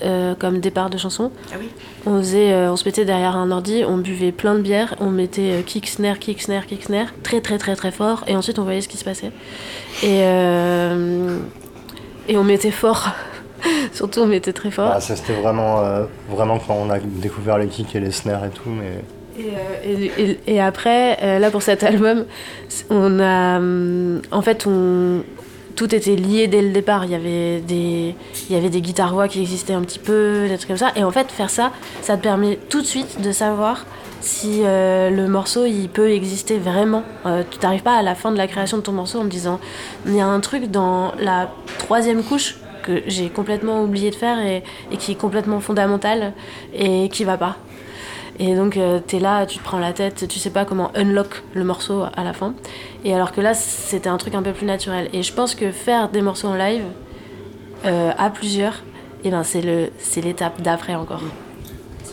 [0.04, 1.32] Euh, comme départ de chanson.
[1.52, 1.70] Ah oui.
[2.06, 5.10] On, faisait, euh, on se mettait derrière un ordi, on buvait plein de bière, on
[5.10, 8.58] mettait euh, kick, snare, kick, snare, kick, snare, très très très très fort, et ensuite
[8.58, 9.32] on voyait ce qui se passait.
[10.02, 10.20] Et,
[12.28, 13.10] et on mettait fort.
[13.94, 14.92] Surtout on mettait très fort.
[14.96, 15.84] Ah, ça c'était vraiment,
[16.30, 19.02] vraiment quand on a découvert les kicks et les snares et tout, mais
[19.40, 22.26] euh, et, et, après, euh, là pour cet album,
[22.90, 25.24] on a, hum, en fait, on,
[25.76, 27.06] tout était lié dès le départ.
[27.06, 28.16] Il y avait des,
[28.50, 30.92] il y avait des guitares voix qui existaient un petit peu, des trucs comme ça.
[30.96, 31.72] Et en fait, faire ça,
[32.02, 33.86] ça te permet tout de suite de savoir
[34.22, 37.04] si euh, le morceau il peut exister vraiment.
[37.24, 39.60] tu n'arrives pas à la fin de la création de ton morceau en me disant
[40.08, 44.40] il y a un truc dans la troisième couche que j'ai complètement oublié de faire
[44.40, 46.34] et, et, qui est complètement fondamental
[46.74, 47.58] et qui va pas.
[48.40, 50.92] Et donc, euh, tu es là, tu te prends la tête, tu sais pas comment
[50.96, 52.54] unlock le morceau à la fin.
[53.04, 55.10] Et alors que là, c'était un truc un peu plus naturel.
[55.14, 56.84] Et je pense que faire des morceaux en live
[57.86, 58.84] euh, à plusieurs,
[59.24, 61.22] eh ben, c'est l'étape d'après encore.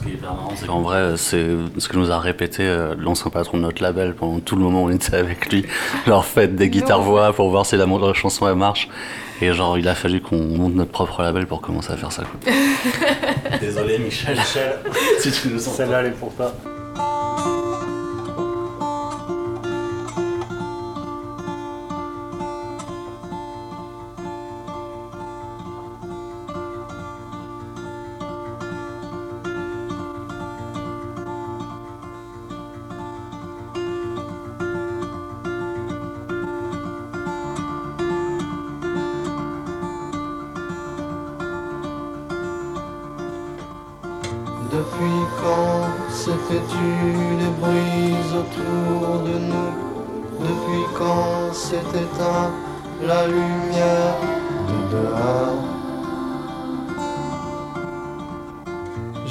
[0.02, 1.46] Ce qui est hyper marrant, c'est qu'en vrai, c'est
[1.78, 4.82] ce que nous a répété euh, l'ancien patron de notre label pendant tout le moment
[4.82, 5.64] où on était avec lui.
[6.06, 8.88] Genre, faites des guitares-voix pour voir si la, la chanson elle marche.
[9.40, 12.22] Et genre, il a fallu qu'on monte notre propre label pour commencer à faire ça.
[12.22, 12.52] Quoi.
[13.60, 14.36] Désolé, Michel.
[14.36, 14.78] Michel,
[15.18, 15.74] si tu nous sens.
[15.74, 16.52] Celle-là, elle est pour toi.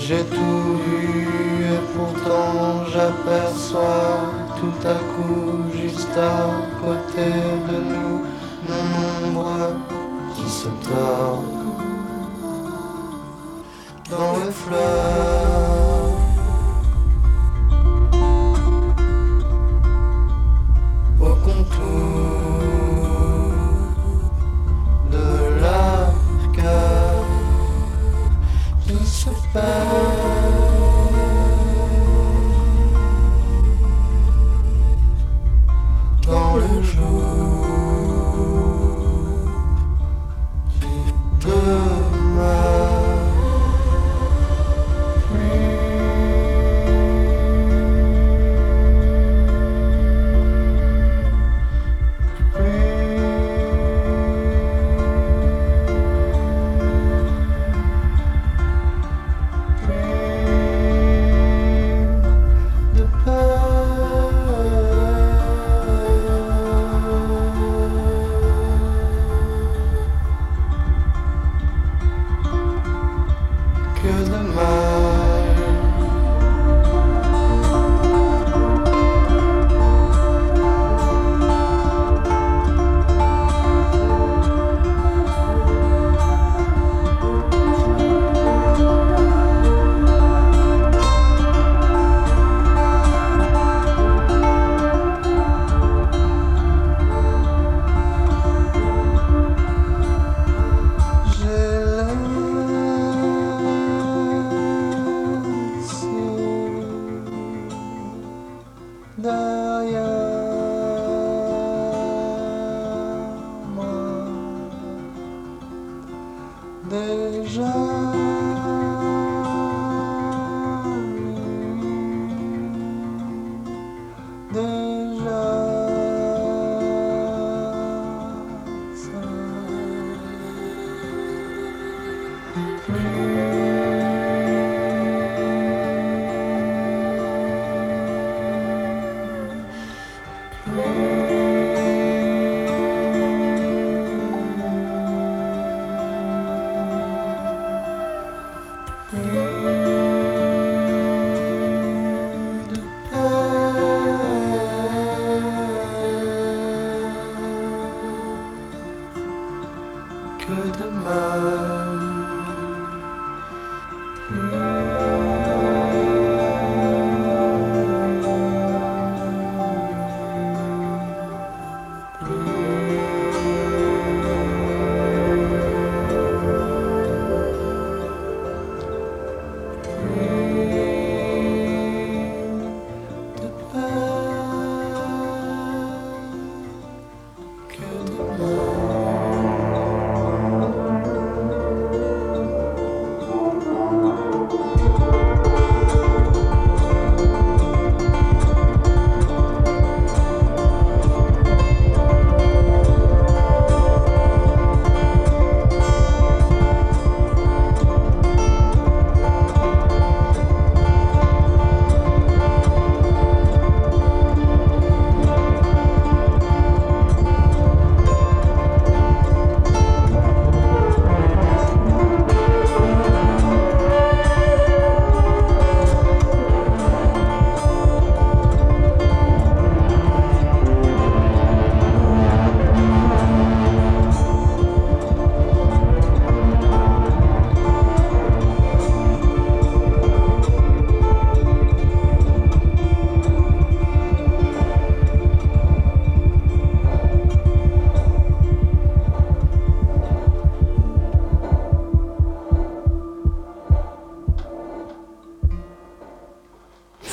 [0.04, 6.50] J'ai tout vu et pourtant j'aperçois tout à coup juste à
[6.82, 7.30] côté
[7.70, 8.26] de nous
[8.68, 9.76] mon ombre
[10.36, 11.44] qui se tord
[14.10, 15.71] dans les fleurs.
[29.54, 30.01] Bye.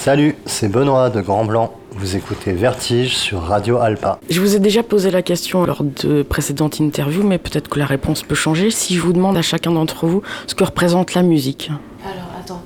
[0.09, 1.75] Salut, c'est Benoît de Grand Blanc.
[1.91, 4.19] Vous écoutez Vertige sur Radio Alpa.
[4.31, 7.85] Je vous ai déjà posé la question lors de précédentes interviews, mais peut-être que la
[7.85, 11.23] réponse peut changer si je vous demande à chacun d'entre vous ce que représente la
[11.23, 11.71] musique.
[12.03, 12.63] Alors, attends.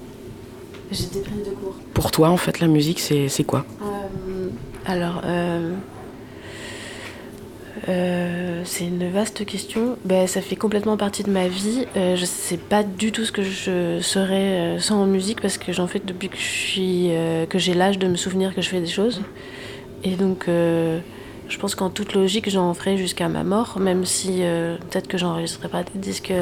[0.92, 1.74] J'étais prise de cours.
[1.94, 4.48] Pour toi, en fait, la musique, c'est quoi Euh,
[4.86, 5.72] alors, euh,
[7.88, 9.10] euh, c'est une
[9.44, 9.96] question.
[10.04, 11.86] Ben, ça fait complètement partie de ma vie.
[11.96, 15.72] Euh, je sais pas du tout ce que je serais euh, sans musique parce que
[15.72, 18.68] j'en fais depuis que je suis, euh, que j'ai l'âge de me souvenir que je
[18.68, 19.22] fais des choses.
[20.04, 20.98] Et donc, euh,
[21.48, 24.42] je pense qu'en toute logique, j'en ferai jusqu'à ma mort, même si
[24.90, 26.32] peut-être que j'enregistrerai pas des disques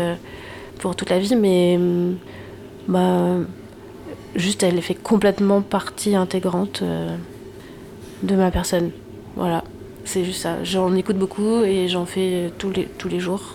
[0.79, 2.17] pour toute la vie, mais hum,
[2.89, 3.37] bah,
[4.37, 6.83] juste elle fait complètement partie intégrante
[8.23, 8.93] de ma personne.
[9.37, 9.65] Voilà,
[10.11, 10.65] c'est juste ça.
[10.65, 13.55] J'en écoute beaucoup et j'en fais tous les, tous les jours.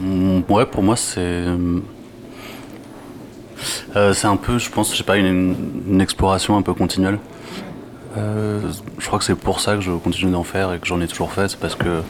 [0.00, 1.44] Mm, Ouais, pour moi, c'est.
[3.96, 7.18] euh, c'est un peu, je pense, je sais pas, une, exploration un peu continuelle.
[8.16, 8.60] Euh,
[8.98, 11.08] je crois que c'est pour ça que je continue d'en faire et que j'en ai
[11.08, 12.02] toujours fait, c'est parce que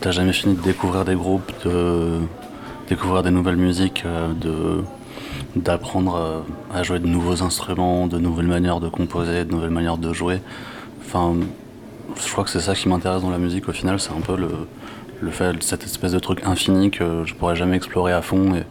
[0.00, 2.20] t'as jamais fini de découvrir des groupes, de
[2.88, 4.82] découvrir des nouvelles musiques, euh, de
[5.56, 10.12] d'apprendre à jouer de nouveaux instruments, de nouvelles manières de composer, de nouvelles manières de
[10.12, 10.40] jouer.
[11.04, 11.34] Enfin,
[12.16, 14.36] je crois que c'est ça qui m'intéresse dans la musique au final, c'est un peu
[14.36, 14.48] le,
[15.20, 18.64] le fait cette espèce de truc infini que je pourrais jamais explorer à fond et,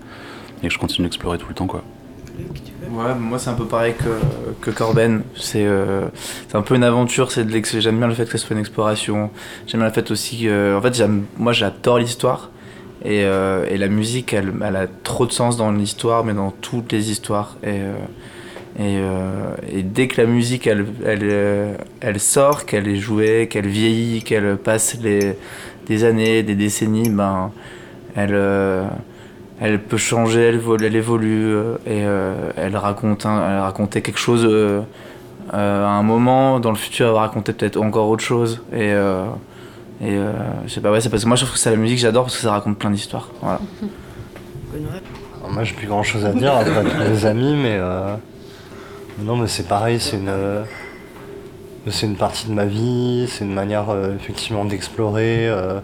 [0.61, 1.83] que je continue d'explorer tout le temps quoi.
[2.91, 4.19] Ouais, moi c'est un peu pareil que,
[4.61, 5.23] que Corben.
[5.35, 6.07] C'est euh,
[6.53, 7.31] un peu une aventure.
[7.31, 7.47] C'est
[7.79, 9.31] J'aime bien le fait que ça soit une exploration.
[9.65, 10.75] J'aime bien le fait aussi que.
[10.77, 11.01] En fait,
[11.37, 12.49] moi j'adore l'histoire.
[13.03, 16.51] Et, euh, et la musique, elle, elle a trop de sens dans l'histoire, mais dans
[16.51, 17.57] toutes les histoires.
[17.63, 17.93] Et, euh,
[18.79, 23.47] et, euh, et dès que la musique, elle, elle, euh, elle sort, qu'elle est jouée,
[23.49, 25.35] qu'elle vieillit, qu'elle passe les,
[25.87, 27.51] des années, des décennies, ben,
[28.15, 28.85] elle, euh,
[29.59, 31.53] elle peut changer, elle, évolue- elle évolue
[31.85, 34.81] et euh, elle, raconte un- elle racontait quelque chose euh,
[35.53, 36.59] euh, à un moment.
[36.59, 38.61] Dans le futur, elle va raconter peut-être encore autre chose.
[38.73, 39.25] Et, euh,
[40.01, 40.31] et euh,
[40.65, 42.01] je sais pas, ouais, c'est parce que moi je trouve que c'est la musique que
[42.03, 43.29] j'adore parce que ça raconte plein d'histoires.
[43.41, 43.59] Voilà.
[45.39, 48.15] Alors moi, j'ai plus grand chose à dire après tous les amis, mais euh,
[49.19, 50.63] non, mais c'est pareil, c'est une, euh,
[51.89, 55.79] c'est une partie de ma vie, c'est une manière euh, effectivement d'explorer euh,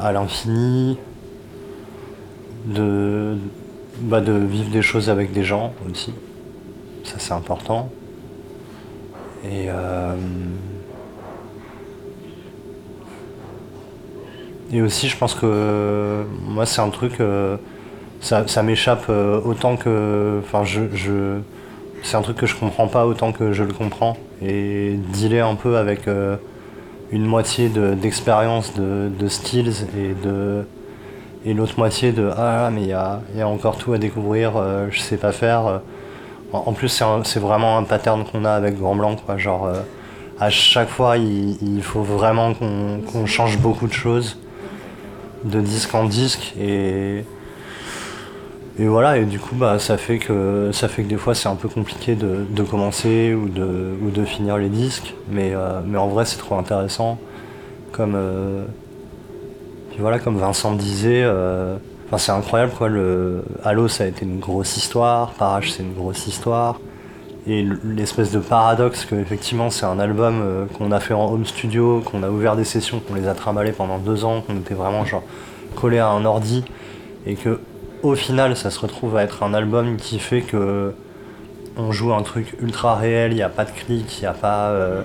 [0.00, 0.98] à l'infini,
[2.66, 3.36] de,
[4.00, 6.12] bah, de vivre des choses avec des gens aussi.
[7.04, 7.90] Ça, c'est important.
[9.44, 9.68] Et
[14.72, 17.14] Et aussi, je pense que moi, c'est un truc,
[18.20, 19.08] ça, ça m'échappe
[19.44, 20.40] autant que.
[20.42, 21.40] Enfin, je, je-
[22.04, 24.16] c'est un truc que je comprends pas autant que je le comprends.
[24.42, 26.36] Et dealer un peu avec euh,
[27.10, 30.64] une moitié de- d'expérience de, de et de.
[31.46, 34.52] Et l'autre moitié de Ah, mais il y a, y a encore tout à découvrir,
[34.56, 35.80] euh, je sais pas faire.
[36.52, 39.36] En plus, c'est vraiment un pattern qu'on a avec Grand Blanc, quoi.
[39.36, 39.80] Genre, euh,
[40.38, 44.38] à chaque fois, il, faut vraiment qu'on qu'on change beaucoup de choses
[45.44, 47.24] de disque en disque et
[48.78, 51.48] et voilà et du coup bah ça fait que ça fait que des fois c'est
[51.48, 55.80] un peu compliqué de, de commencer ou de ou de finir les disques mais euh,
[55.86, 57.18] mais en vrai c'est trop intéressant
[57.94, 58.64] comme euh,
[59.90, 61.76] Puis voilà, comme Vincent disait, euh,
[62.16, 62.88] c'est incroyable quoi.
[62.88, 65.32] Le Halo, ça a été une grosse histoire.
[65.32, 66.80] Parage, c'est une grosse histoire.
[67.46, 71.44] Et l'espèce de paradoxe que effectivement c'est un album euh, qu'on a fait en home
[71.44, 74.74] studio, qu'on a ouvert des sessions, qu'on les a trimballés pendant deux ans, qu'on était
[74.74, 75.22] vraiment genre
[75.76, 76.64] collé à un ordi,
[77.26, 77.60] et que
[78.04, 80.94] au final ça se retrouve à être un album qui fait que
[81.76, 84.32] on joue un truc ultra réel, il n'y a pas de clics, il n'y a
[84.32, 85.02] pas, euh,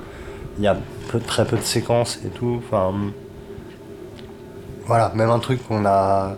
[0.58, 0.78] il y a
[1.10, 2.62] peu- très peu de séquences et tout.
[4.86, 6.36] Voilà, même un truc qu'on a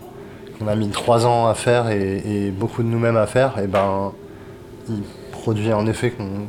[0.76, 4.12] mis trois ans à faire et, beaucoup de nous-mêmes à faire, et ben
[4.88, 5.02] il
[5.32, 6.46] produit un effet qu'on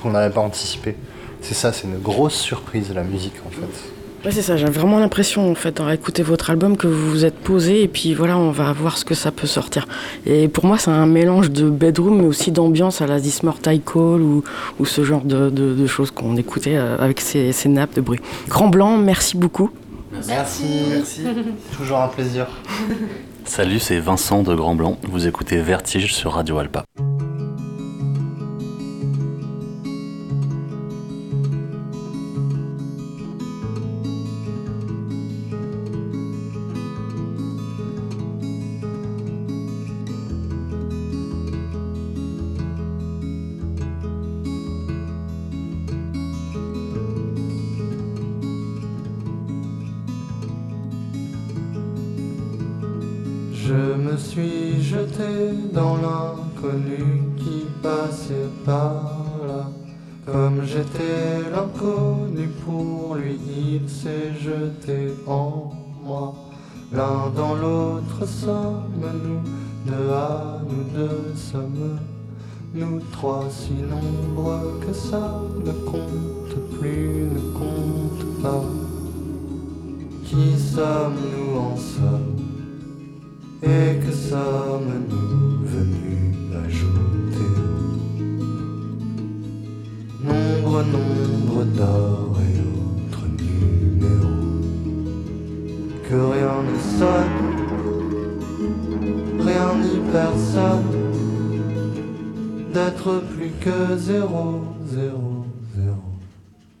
[0.00, 0.96] qu'on n'avait pas anticipé.
[1.40, 3.93] C'est ça, c'est une grosse surprise la musique en fait.
[4.24, 7.24] Ouais, c'est ça, j'ai vraiment l'impression, en fait, en écouter votre album, que vous vous
[7.26, 9.86] êtes posé et puis voilà, on va voir ce que ça peut sortir.
[10.24, 13.80] Et pour moi, c'est un mélange de bedroom, mais aussi d'ambiance à la This Mortal
[13.82, 14.42] Call ou,
[14.80, 18.00] ou ce genre de, de- de choses qu'on écoutait euh, avec ces, ces nappes de
[18.00, 18.20] bruit.
[18.48, 19.70] Grand Blanc, merci beaucoup.
[20.26, 20.62] Merci.
[20.88, 21.22] Merci.
[21.76, 22.46] Toujours un plaisir.
[23.44, 24.96] Salut, c'est Vincent de Grand Blanc.
[25.02, 26.84] Vous écoutez Vertige sur Radio Alpa.
[66.94, 69.42] L'un dans l'autre sommes nous,
[69.84, 71.98] deux à nous deux sommes.
[72.72, 78.64] Nous trois si nombreux que ça ne compte plus, ne compte pas.
[80.24, 81.76] Qui sommes-nous en
[83.62, 87.54] et que sommes-nous venus ajouter?
[90.22, 92.23] Nombre, nombre d'or
[100.14, 100.94] personne.
[102.72, 105.44] D'être plus que zéro, zéro,
[105.74, 106.02] zéro.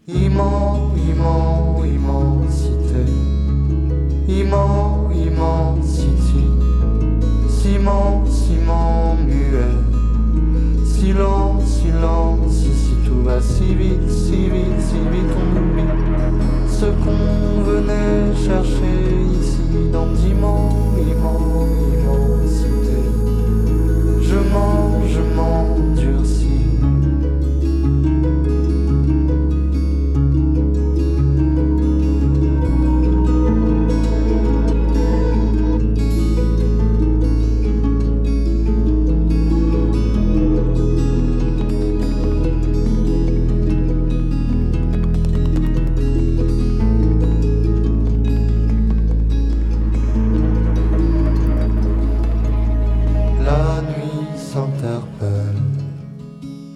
[0.06, 3.04] Immense, immense, immensité.
[4.28, 6.44] Immense, immensity
[7.48, 9.74] Ciment, ciment muet.
[10.84, 15.92] Silence, silence Ici tout va si vite, si vite, si vite on oublie.
[16.68, 18.96] Ce qu'on venait chercher
[19.40, 22.03] ici Dans d'immenses, immenses, immensité
[25.14, 26.43] je m'endurcis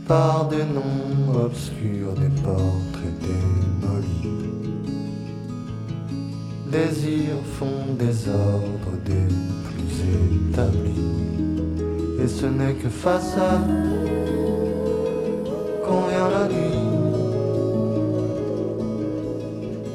[0.09, 4.39] par des noms obscurs, des portraits démolis.
[6.73, 9.29] Désirs font des ordres des
[9.67, 9.97] plus
[10.51, 11.05] établis.
[12.23, 13.61] Et ce n'est que face à
[15.85, 16.79] quand vient la nuit.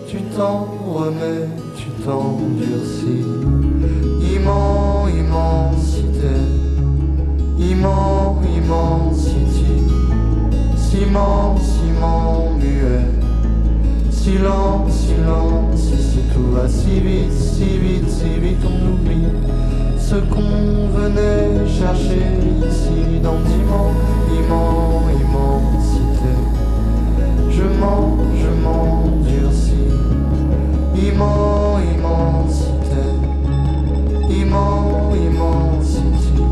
[0.07, 3.25] Tu t'en remets, tu t'endurcis.
[4.35, 6.35] Immense, immensité,
[7.59, 9.73] immense, immensity,
[11.03, 13.05] ciment, ciment muet,
[14.09, 19.27] silence, silence, ici tout va si vite, si vite, si vite on oublie
[19.97, 22.23] ce qu'on venait chercher
[22.67, 23.95] ici dans d'immenses,
[24.37, 26.33] immense, immensité.
[27.49, 29.89] Je mens, je m'endurcis,
[30.95, 33.03] immense, immensité.
[34.29, 36.43] Immense, immensity,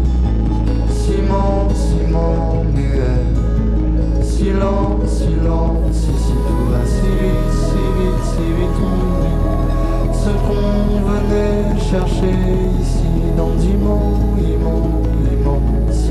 [0.89, 2.50] ciment, ciment muet,
[4.41, 8.79] silence, silence, ici tout va si vite, si vite, si vite
[10.13, 12.33] ce qu'on venait chercher
[12.81, 16.01] ici dans d'immenses, immenses.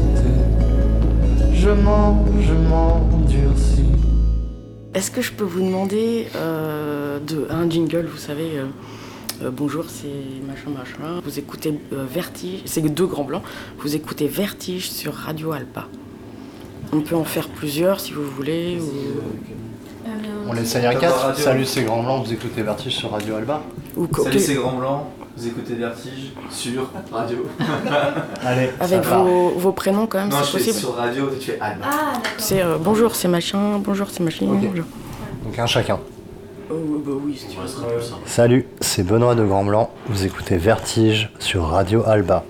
[1.52, 3.92] Je mens, je m'endurcis.
[4.94, 8.66] Est-ce que je peux vous demander euh, de un jingle, vous savez, euh,
[9.42, 10.06] euh, bonjour, c'est
[10.46, 11.20] machin machin.
[11.24, 13.42] Vous écoutez Vertige, c'est deux grands blancs.
[13.78, 15.88] Vous écoutez Vertige sur Radio Alpa.
[16.92, 18.78] On peut en faire plusieurs si vous voulez.
[18.80, 20.10] ou-
[20.48, 21.26] On l'essaye à D'abord 4.
[21.26, 21.44] radio.
[21.44, 23.62] Salut, c'est Grand Blanc, vous écoutez Vertige sur Radio Alba.
[23.96, 25.08] ou co- Salut, c'est Grand Blanc.
[25.36, 27.46] Vous écoutez Vertige sur radio.
[28.44, 31.78] Allez, Avec vos, vos prénoms quand même, non, c'est possible sur radio tu es Anne.
[31.84, 32.14] Ah.
[32.38, 34.46] C'est euh, bonjour, c'est machin, bonjour, c'est machin.
[34.48, 34.84] Bonjour.
[35.44, 36.00] Donc un chacun.
[36.72, 36.74] Oh,
[37.04, 37.64] bah oui, si tu Ouais.
[38.26, 39.90] Salut, c'est Benoît de Grand Blanc.
[40.08, 42.44] Vous écoutez Vertige sur Radio Alba.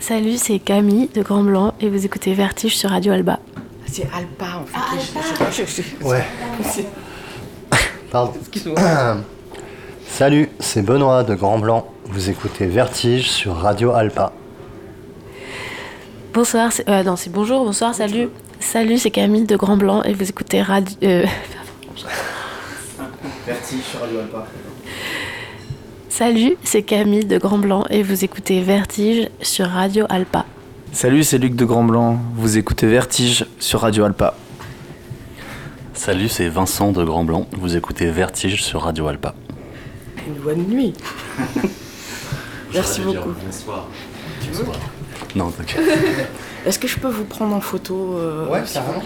[0.00, 3.40] Salut, c'est Camille de Grand Blanc et vous écoutez Vertige sur Radio Alba.
[3.86, 4.76] C'est Alpa en fait.
[4.76, 6.24] Ah, Je- je- je- je- Ouais.
[8.10, 8.32] Pardon.
[8.40, 8.76] Excuse-moi.
[10.08, 11.86] Salut, c'est Benoît de Grand Blanc.
[12.06, 14.32] Vous écoutez Vertige sur Radio Alpa.
[16.32, 18.28] Bonsoir, c'est- euh, non, c'est bonjour, bonsoir, salut.
[18.60, 20.96] Salut, c'est Camille de Grand Blanc et vous écoutez Radio.
[21.02, 21.26] euh,
[23.46, 24.46] Vertige sur Radio Alpa.
[26.18, 30.46] Salut, c'est Camille de Grand Blanc et vous écoutez Vertige sur Radio Alpa.
[30.90, 32.18] Salut, c'est Luc de Grand Blanc.
[32.34, 34.34] Vous écoutez Vertige sur Radio Alpa.
[35.94, 37.46] Salut, c'est Vincent de Grand Blanc.
[37.52, 39.36] Vous écoutez Vertige sur Radio Alpa.
[40.26, 40.92] Une bonne nuit.
[42.74, 43.30] Merci beaucoup.
[43.46, 43.86] Bonsoir.
[44.40, 44.64] Tu veux
[45.36, 45.82] Non, t'inquiète.
[46.66, 49.02] Est-ce que je peux vous prendre en photo euh, Ouais, carrément.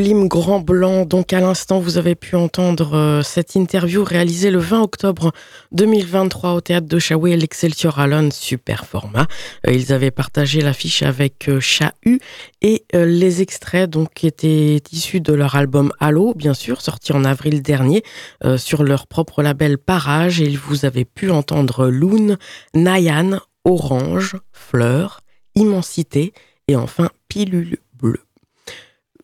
[0.00, 1.04] Sublime Grand Blanc.
[1.04, 5.30] Donc à l'instant, vous avez pu entendre euh, cette interview réalisée le 20 octobre
[5.72, 9.26] 2023 au théâtre de Chaoué et l'Excelsior Allen, super format.
[9.66, 12.18] Euh, ils avaient partagé l'affiche avec euh, Chahu
[12.62, 17.22] et euh, les extraits donc étaient issus de leur album Halo, bien sûr, sorti en
[17.26, 18.02] avril dernier
[18.56, 20.40] sur leur propre label Parage.
[20.40, 22.38] Et vous avez pu entendre Loon,
[22.72, 25.20] Nayan, Orange, Fleur,
[25.56, 26.32] Immensité
[26.68, 27.76] et enfin Pilule.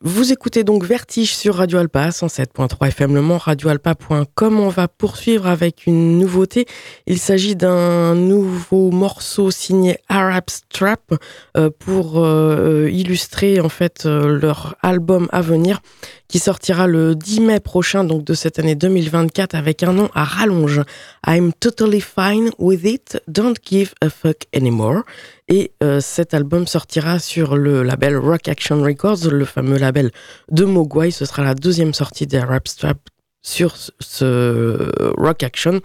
[0.09, 4.61] Vous écoutez donc Vertige sur Radio Alpa 107.3 FM Le Mans, radioalpa.com.
[4.61, 6.67] On va poursuivre avec une nouveauté.
[7.09, 11.13] Il s'agit d'un nouveau morceau signé Arab Strap
[11.57, 15.81] euh, pour euh, illustrer en fait euh, leur album à venir
[16.29, 20.23] qui sortira le 10 mai prochain donc de cette année 2024 avec un nom à
[20.23, 20.83] rallonge.
[21.27, 25.03] I'm totally fine with it, don't give a fuck anymore.
[25.49, 30.11] Et euh, cet album sortira sur le label Rock Action Records, le fameux label
[30.51, 31.11] de Mogwai.
[31.13, 32.99] Ce sera la deuxième sortie des Rap Strap
[33.43, 35.81] sur ce- Rock Action.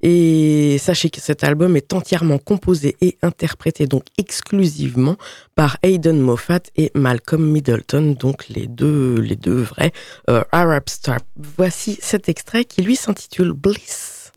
[0.00, 5.16] Et sachez que cet album est entièrement composé et interprété donc exclusivement
[5.54, 9.92] par Aidan Moffat et Malcolm Middleton, donc les deux, les deux vrais
[10.30, 11.22] euh, Arab Strap.
[11.58, 14.32] Voici cet extrait qui lui s'intitule Bliss.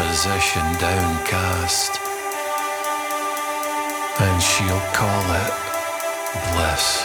[0.00, 2.00] Disposition downcast.
[4.18, 5.52] And she'll call it
[6.54, 6.99] bliss.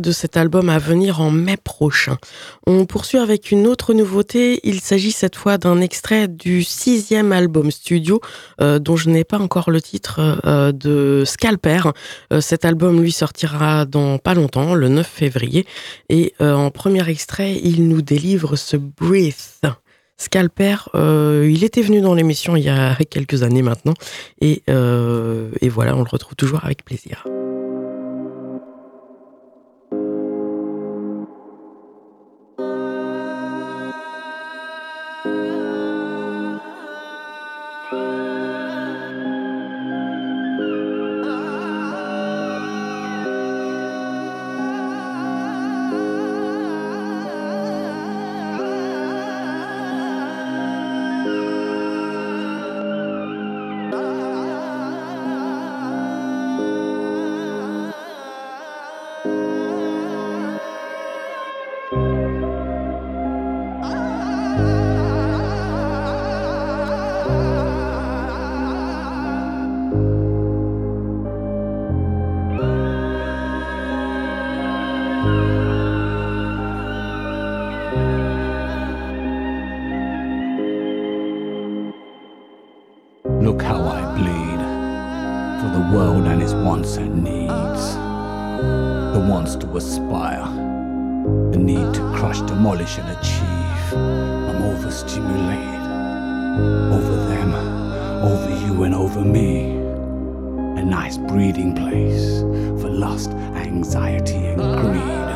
[0.00, 2.16] De cet album à venir en mai prochain.
[2.66, 4.60] On poursuit avec une autre nouveauté.
[4.64, 8.20] Il s'agit cette fois d'un extrait du sixième album studio,
[8.60, 11.82] euh, dont je n'ai pas encore le titre, euh, de Scalper.
[12.32, 15.66] Euh, cet album, lui, sortira dans pas longtemps, le 9 février.
[16.08, 19.60] Et en premier extrait, il nous délivre ce Breath.
[20.16, 23.94] Scalper, il était venu dans l'émission il y a quelques années maintenant.
[24.40, 24.62] Et
[25.68, 27.24] voilà, on le retrouve toujours avec plaisir.
[98.82, 99.70] And over me.
[100.80, 102.40] A nice breeding place
[102.80, 105.30] for lust, anxiety, and greed.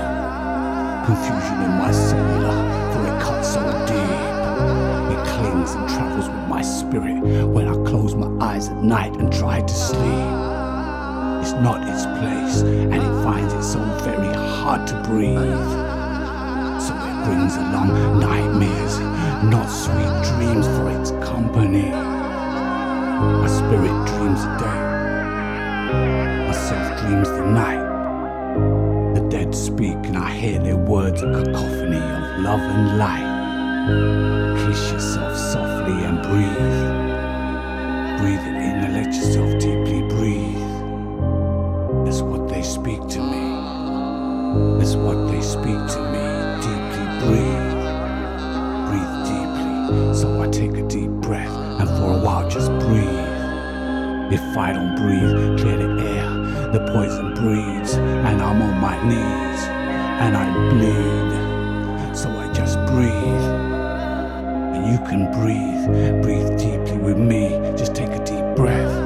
[1.06, 2.58] Confusion in my cellular,
[2.92, 5.14] for it cuts so deep.
[5.14, 9.32] It clings and travels with my spirit when I close my eyes at night and
[9.32, 10.32] try to sleep.
[11.40, 15.38] It's not its place, and it finds it so very hard to breathe.
[16.80, 18.98] So it brings along nightmares,
[19.44, 22.17] not sweet dreams for its company.
[23.18, 24.80] My spirit dreams the day,
[26.46, 27.84] myself dreams the night.
[29.14, 33.28] The dead speak, and I hear their words a cacophony of love and light.
[34.60, 37.08] Kiss yourself softly and breathe.
[38.20, 40.68] Breathe it in and let yourself deeply breathe.
[42.04, 44.78] That's what they speak to me.
[44.78, 46.27] That's what they speak to me.
[54.50, 56.30] If I don't breathe, clear the air.
[56.72, 59.62] The poison breeds, and I'm on my knees,
[60.24, 62.16] and I bleed.
[62.16, 63.44] So I just breathe.
[64.72, 66.22] And you can breathe.
[66.22, 67.60] Breathe deeply with me.
[67.76, 68.96] Just take a deep breath.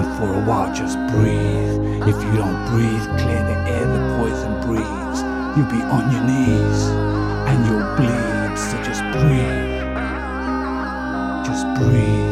[0.00, 2.08] And for a while, just breathe.
[2.08, 5.20] If you don't breathe, clear the air, the poison breeds.
[5.54, 6.80] You'll be on your knees,
[7.46, 8.56] and you'll bleed.
[8.56, 9.84] So just breathe.
[11.44, 12.29] Just breathe.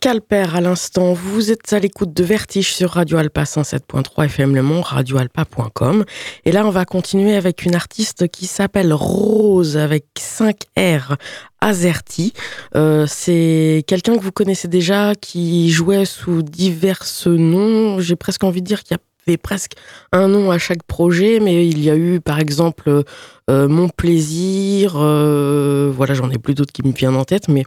[0.00, 1.12] Scalper à l'instant.
[1.12, 6.04] Vous êtes à l'écoute de Vertige sur Radio Alpa 107.3 FM Le Mans, radioalpa.com.
[6.44, 11.16] Et là, on va continuer avec une artiste qui s'appelle Rose avec 5 R.
[11.60, 12.32] Azerty.
[12.76, 17.98] Euh, c'est quelqu'un que vous connaissez déjà qui jouait sous divers noms.
[17.98, 19.72] J'ai presque envie de dire qu'il y avait presque
[20.12, 23.02] un nom à chaque projet, mais il y a eu par exemple
[23.48, 27.64] Mon Plaisir, euh, voilà, j'en ai plus d'autres qui me viennent en tête, mais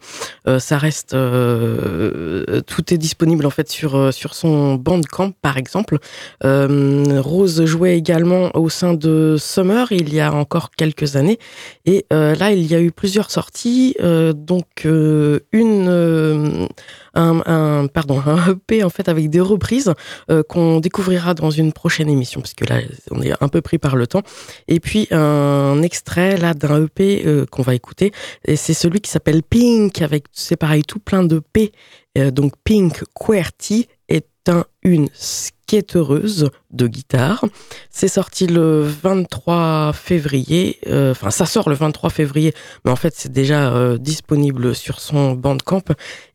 [0.47, 5.57] euh, ça reste, euh, tout est disponible en fait sur, euh, sur son Bandcamp par
[5.57, 5.97] exemple.
[6.43, 11.39] Euh, Rose jouait également au sein de Summer il y a encore quelques années,
[11.85, 16.67] et euh, là il y a eu plusieurs sorties, euh, donc euh, une, euh,
[17.15, 19.93] un, pardon, un EP en fait avec des reprises
[20.29, 23.77] euh, qu'on découvrira dans une prochaine émission, parce que là on est un peu pris
[23.79, 24.21] par le temps,
[24.67, 28.11] et puis un un extrait là d'un EP euh, qu'on va écouter.
[28.45, 31.71] Et c'est celui qui s'appelle Pink, avec, c'est pareil, tout plein de P.
[32.17, 37.45] Euh, donc Pink QWERTY est un, une skatereuse de guitare.
[37.89, 42.53] C'est sorti le 23 février, euh, enfin ça sort le 23 février,
[42.83, 45.83] mais en fait c'est déjà disponible sur son bandcamp.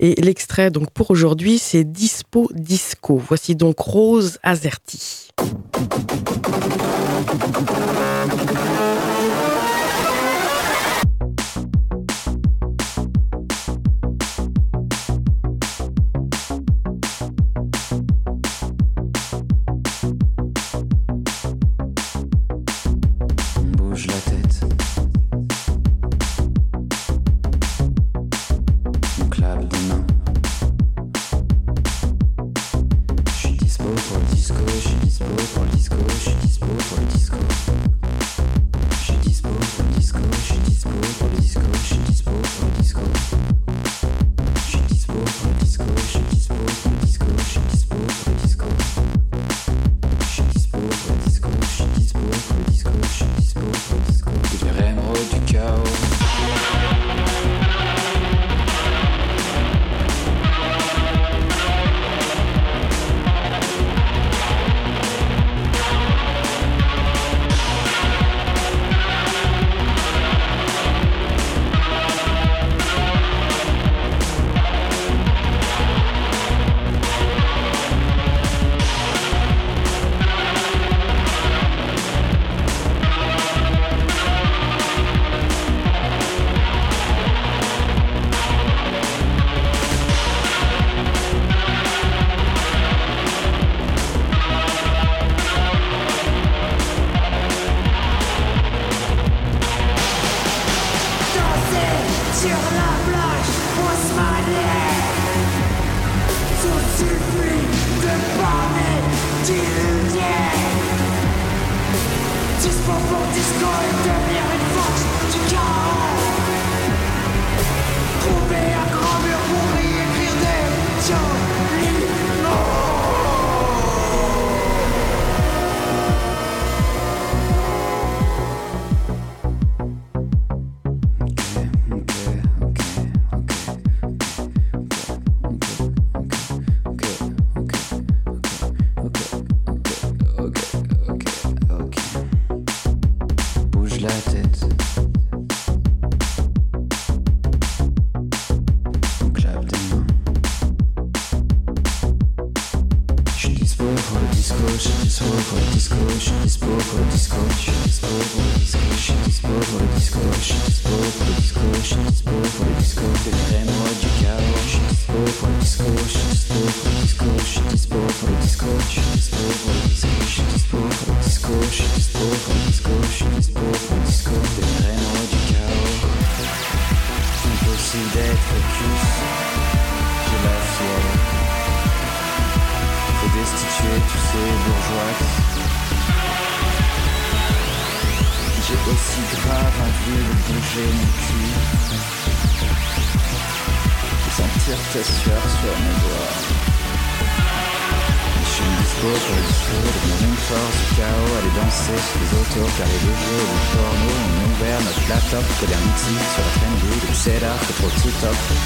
[0.01, 3.17] Et l'extrait donc pour aujourd'hui c'est Dispo Disco.
[3.17, 5.29] Voici donc Rose Azerty.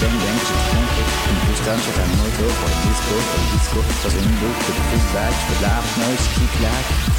[0.01, 0.51] Tom Banks
[1.29, 5.35] impulse down to the motor for disco, for disco, for the new for the feedback,
[5.45, 7.10] for the noise, kick lag.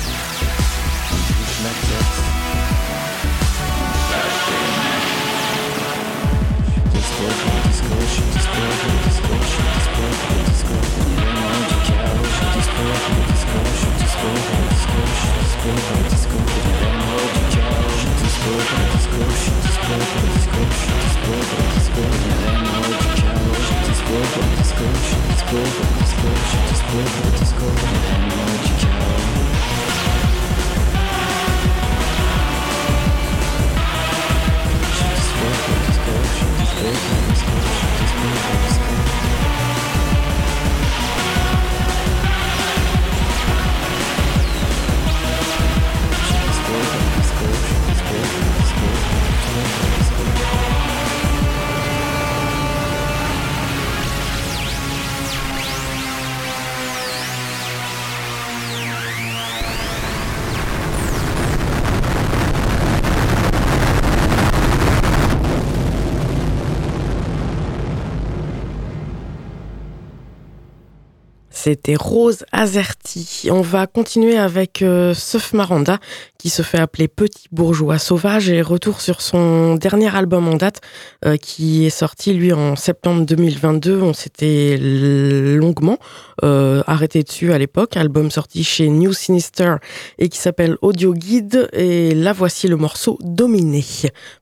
[71.64, 73.50] C'était Rose Azerty.
[73.52, 75.14] On va continuer avec euh,
[75.54, 76.00] Maranda,
[76.40, 80.82] qui se fait appeler Petit Bourgeois Sauvage et retour sur son dernier album en date,
[81.24, 84.02] euh, qui est sorti, lui, en septembre 2022.
[84.02, 86.00] On s'était longuement
[86.44, 87.96] euh, arrêté dessus à l'époque.
[87.96, 89.76] Album sorti chez New Sinister
[90.18, 91.70] et qui s'appelle Audio Guide.
[91.74, 93.86] Et là, voici le morceau Dominé.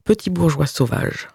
[0.06, 1.28] Petit Bourgeois Sauvage.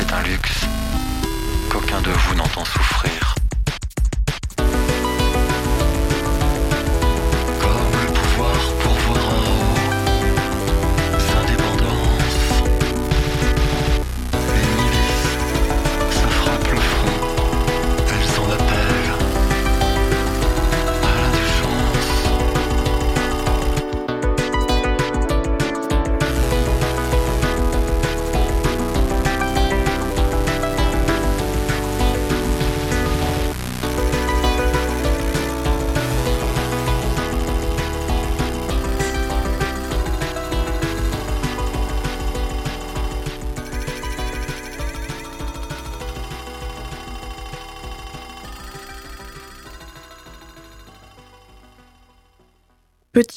[0.00, 0.60] La tristesse est un luxe
[1.70, 3.19] qu'aucun de vous n'entend souffrir.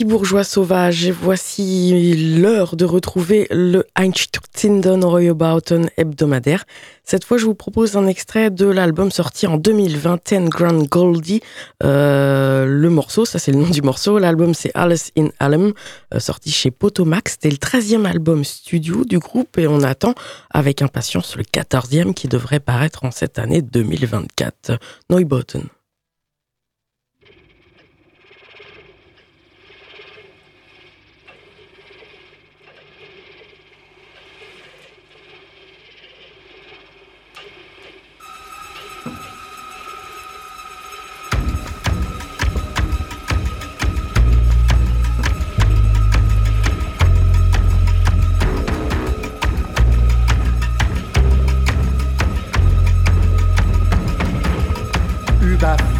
[0.06, 6.66] Bourgeois sauvage, voici l'heure de retrouver le Einstürzenden Royabauten hebdomadaire.
[7.04, 11.42] Cette fois, je vous propose un extrait de l'album sorti en 2020, Ten Grand Goldie.
[11.84, 14.20] Euh, le morceau, ça c'est le nom du morceau.
[14.20, 15.74] L'album c'est Alice in Allem,
[16.14, 17.34] euh, sorti chez Potomax.
[17.34, 20.16] C'était le 13e album studio du groupe et on attend
[20.50, 24.80] avec impatience le 14e qui devrait paraître en cette année 2024.
[25.10, 25.64] Neubotten.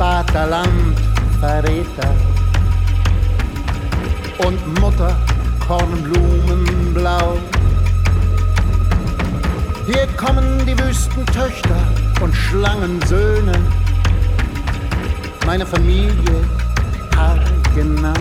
[0.04, 1.00] Vaterland
[1.40, 2.14] Verräter
[4.46, 5.16] und Mutter
[5.66, 7.38] Kornblumenblau.
[9.86, 11.78] Hier kommen die Wüstentöchter
[12.20, 13.54] und Schlangensöhne,
[15.46, 16.50] meine Familie
[17.16, 18.12] haargenau.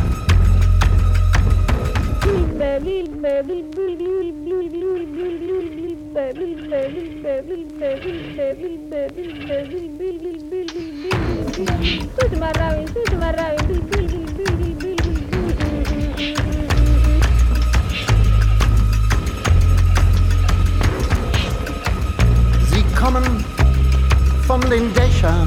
[22.71, 23.45] Sie kommen
[24.47, 25.47] von den Dächern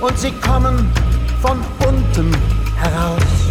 [0.00, 0.90] und sie kommen
[1.42, 2.34] von unten
[2.76, 3.43] heraus.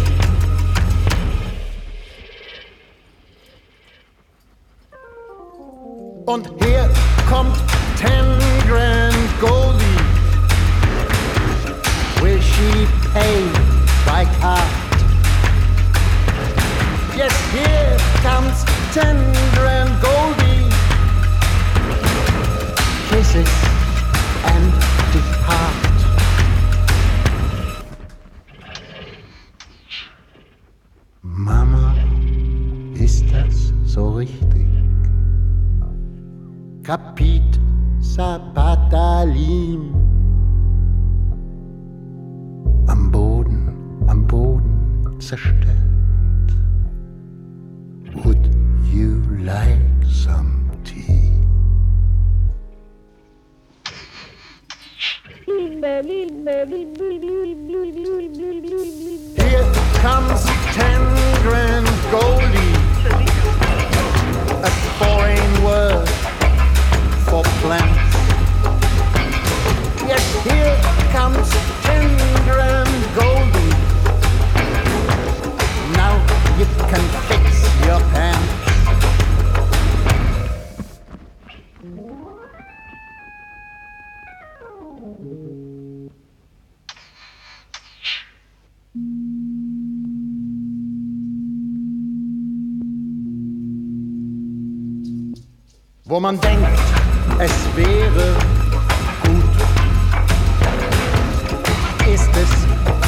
[6.26, 6.88] Und hier
[7.28, 7.54] kommt
[7.98, 8.24] Ten
[8.66, 10.00] Grand Goldie.
[12.22, 13.44] Will she pay
[14.06, 14.62] by card?
[17.14, 18.64] Yes, here comes
[18.94, 19.18] Ten
[19.54, 20.70] Grand Goldie.
[23.10, 23.50] Kisses
[24.46, 24.93] and
[36.84, 37.33] Capi.
[96.14, 96.78] Wo man denkt,
[97.40, 98.36] es wäre
[99.24, 99.56] gut,
[102.06, 102.50] ist es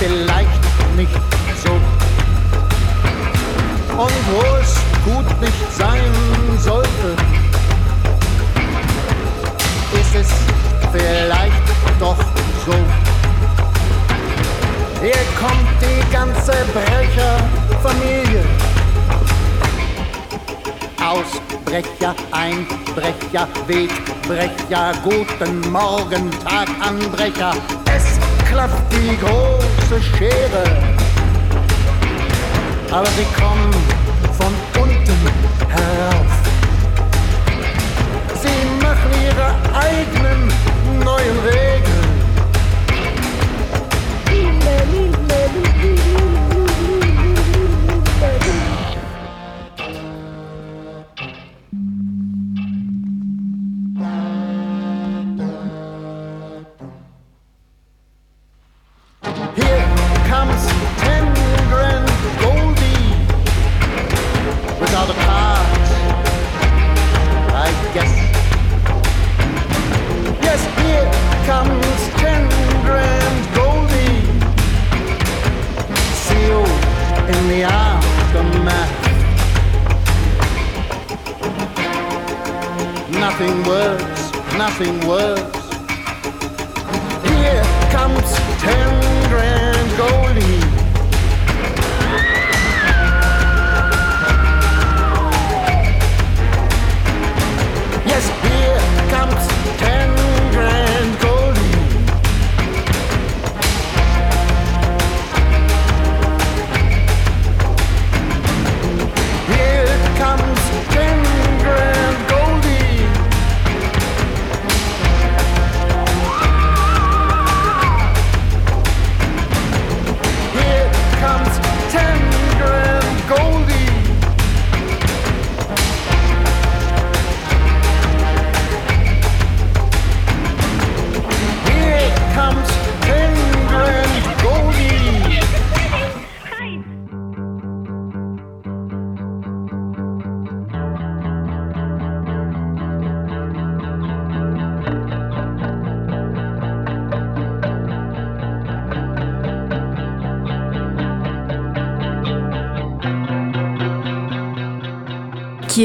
[0.01, 0.51] vielleicht
[0.97, 1.15] nicht
[1.62, 1.70] so.
[3.97, 4.74] Und wo es
[5.05, 6.03] gut nicht sein
[6.59, 7.15] sollte,
[9.93, 10.28] ist es
[10.91, 11.62] vielleicht
[12.01, 12.19] doch
[12.66, 12.74] so.
[15.01, 18.65] Hier kommt die ganze Brecherfamilie.
[21.01, 27.52] Ausbrecher, Einbrecher, Wegbrecher, guten Morgen, Taganbrecher.
[27.94, 28.18] Es
[28.48, 30.64] klafft die große Schere.
[32.90, 33.73] Aber sie kommen
[34.39, 35.18] von unten
[35.68, 36.32] herauf.
[38.43, 40.52] Sie machen ihre eigenen
[41.05, 41.76] neuen Regeln.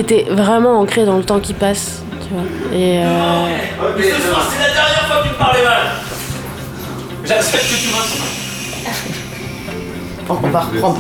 [0.01, 2.43] Était vraiment ancré dans le temps qui passe, tu vois.
[2.73, 3.05] Et euh,
[3.97, 5.87] Mais ce soir, c'est la dernière fois que tu me parlais mal.
[7.23, 8.31] J'accepte que tu m'insultes.
[10.29, 10.99] On va reprendre.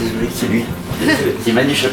[0.00, 0.64] Désolé, c'est lui.
[1.44, 1.88] C'est Manu sais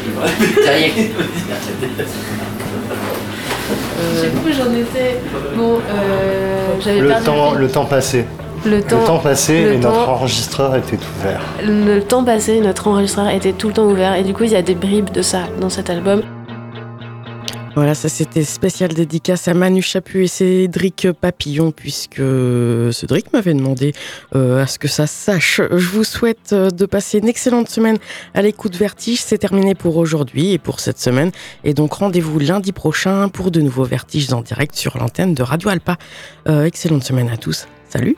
[4.28, 5.20] plus où j'en étais.
[5.56, 8.26] Bon, euh, j'avais Le perdu temps, le temps passé.
[8.64, 11.40] Le temps- passé le et notre enregistreur était ouvert.
[11.64, 14.56] Le temps passé, notre enregistreur était tout le temps ouvert et du coup il y
[14.56, 16.22] a des bribes de ça dans cet album.
[17.74, 22.20] Voilà, ça c'était spécial dédicace à Manu Chaput et Cédric Papillon, puisque
[22.92, 23.94] Cédric m'avait demandé
[24.36, 25.60] euh, à ce que ça se sache.
[25.70, 27.96] Je vous souhaite euh, de passer une excellente semaine
[28.34, 29.22] à l'écoute Vertige.
[29.22, 31.30] C'est terminé pour aujourd'hui et pour cette semaine.
[31.64, 35.70] Et donc rendez-vous lundi prochain pour de nouveaux Vertiges en direct sur l'antenne de Radio
[35.70, 35.96] Alpa.
[36.48, 37.66] Euh, excellente semaine à tous.
[37.88, 38.16] Salut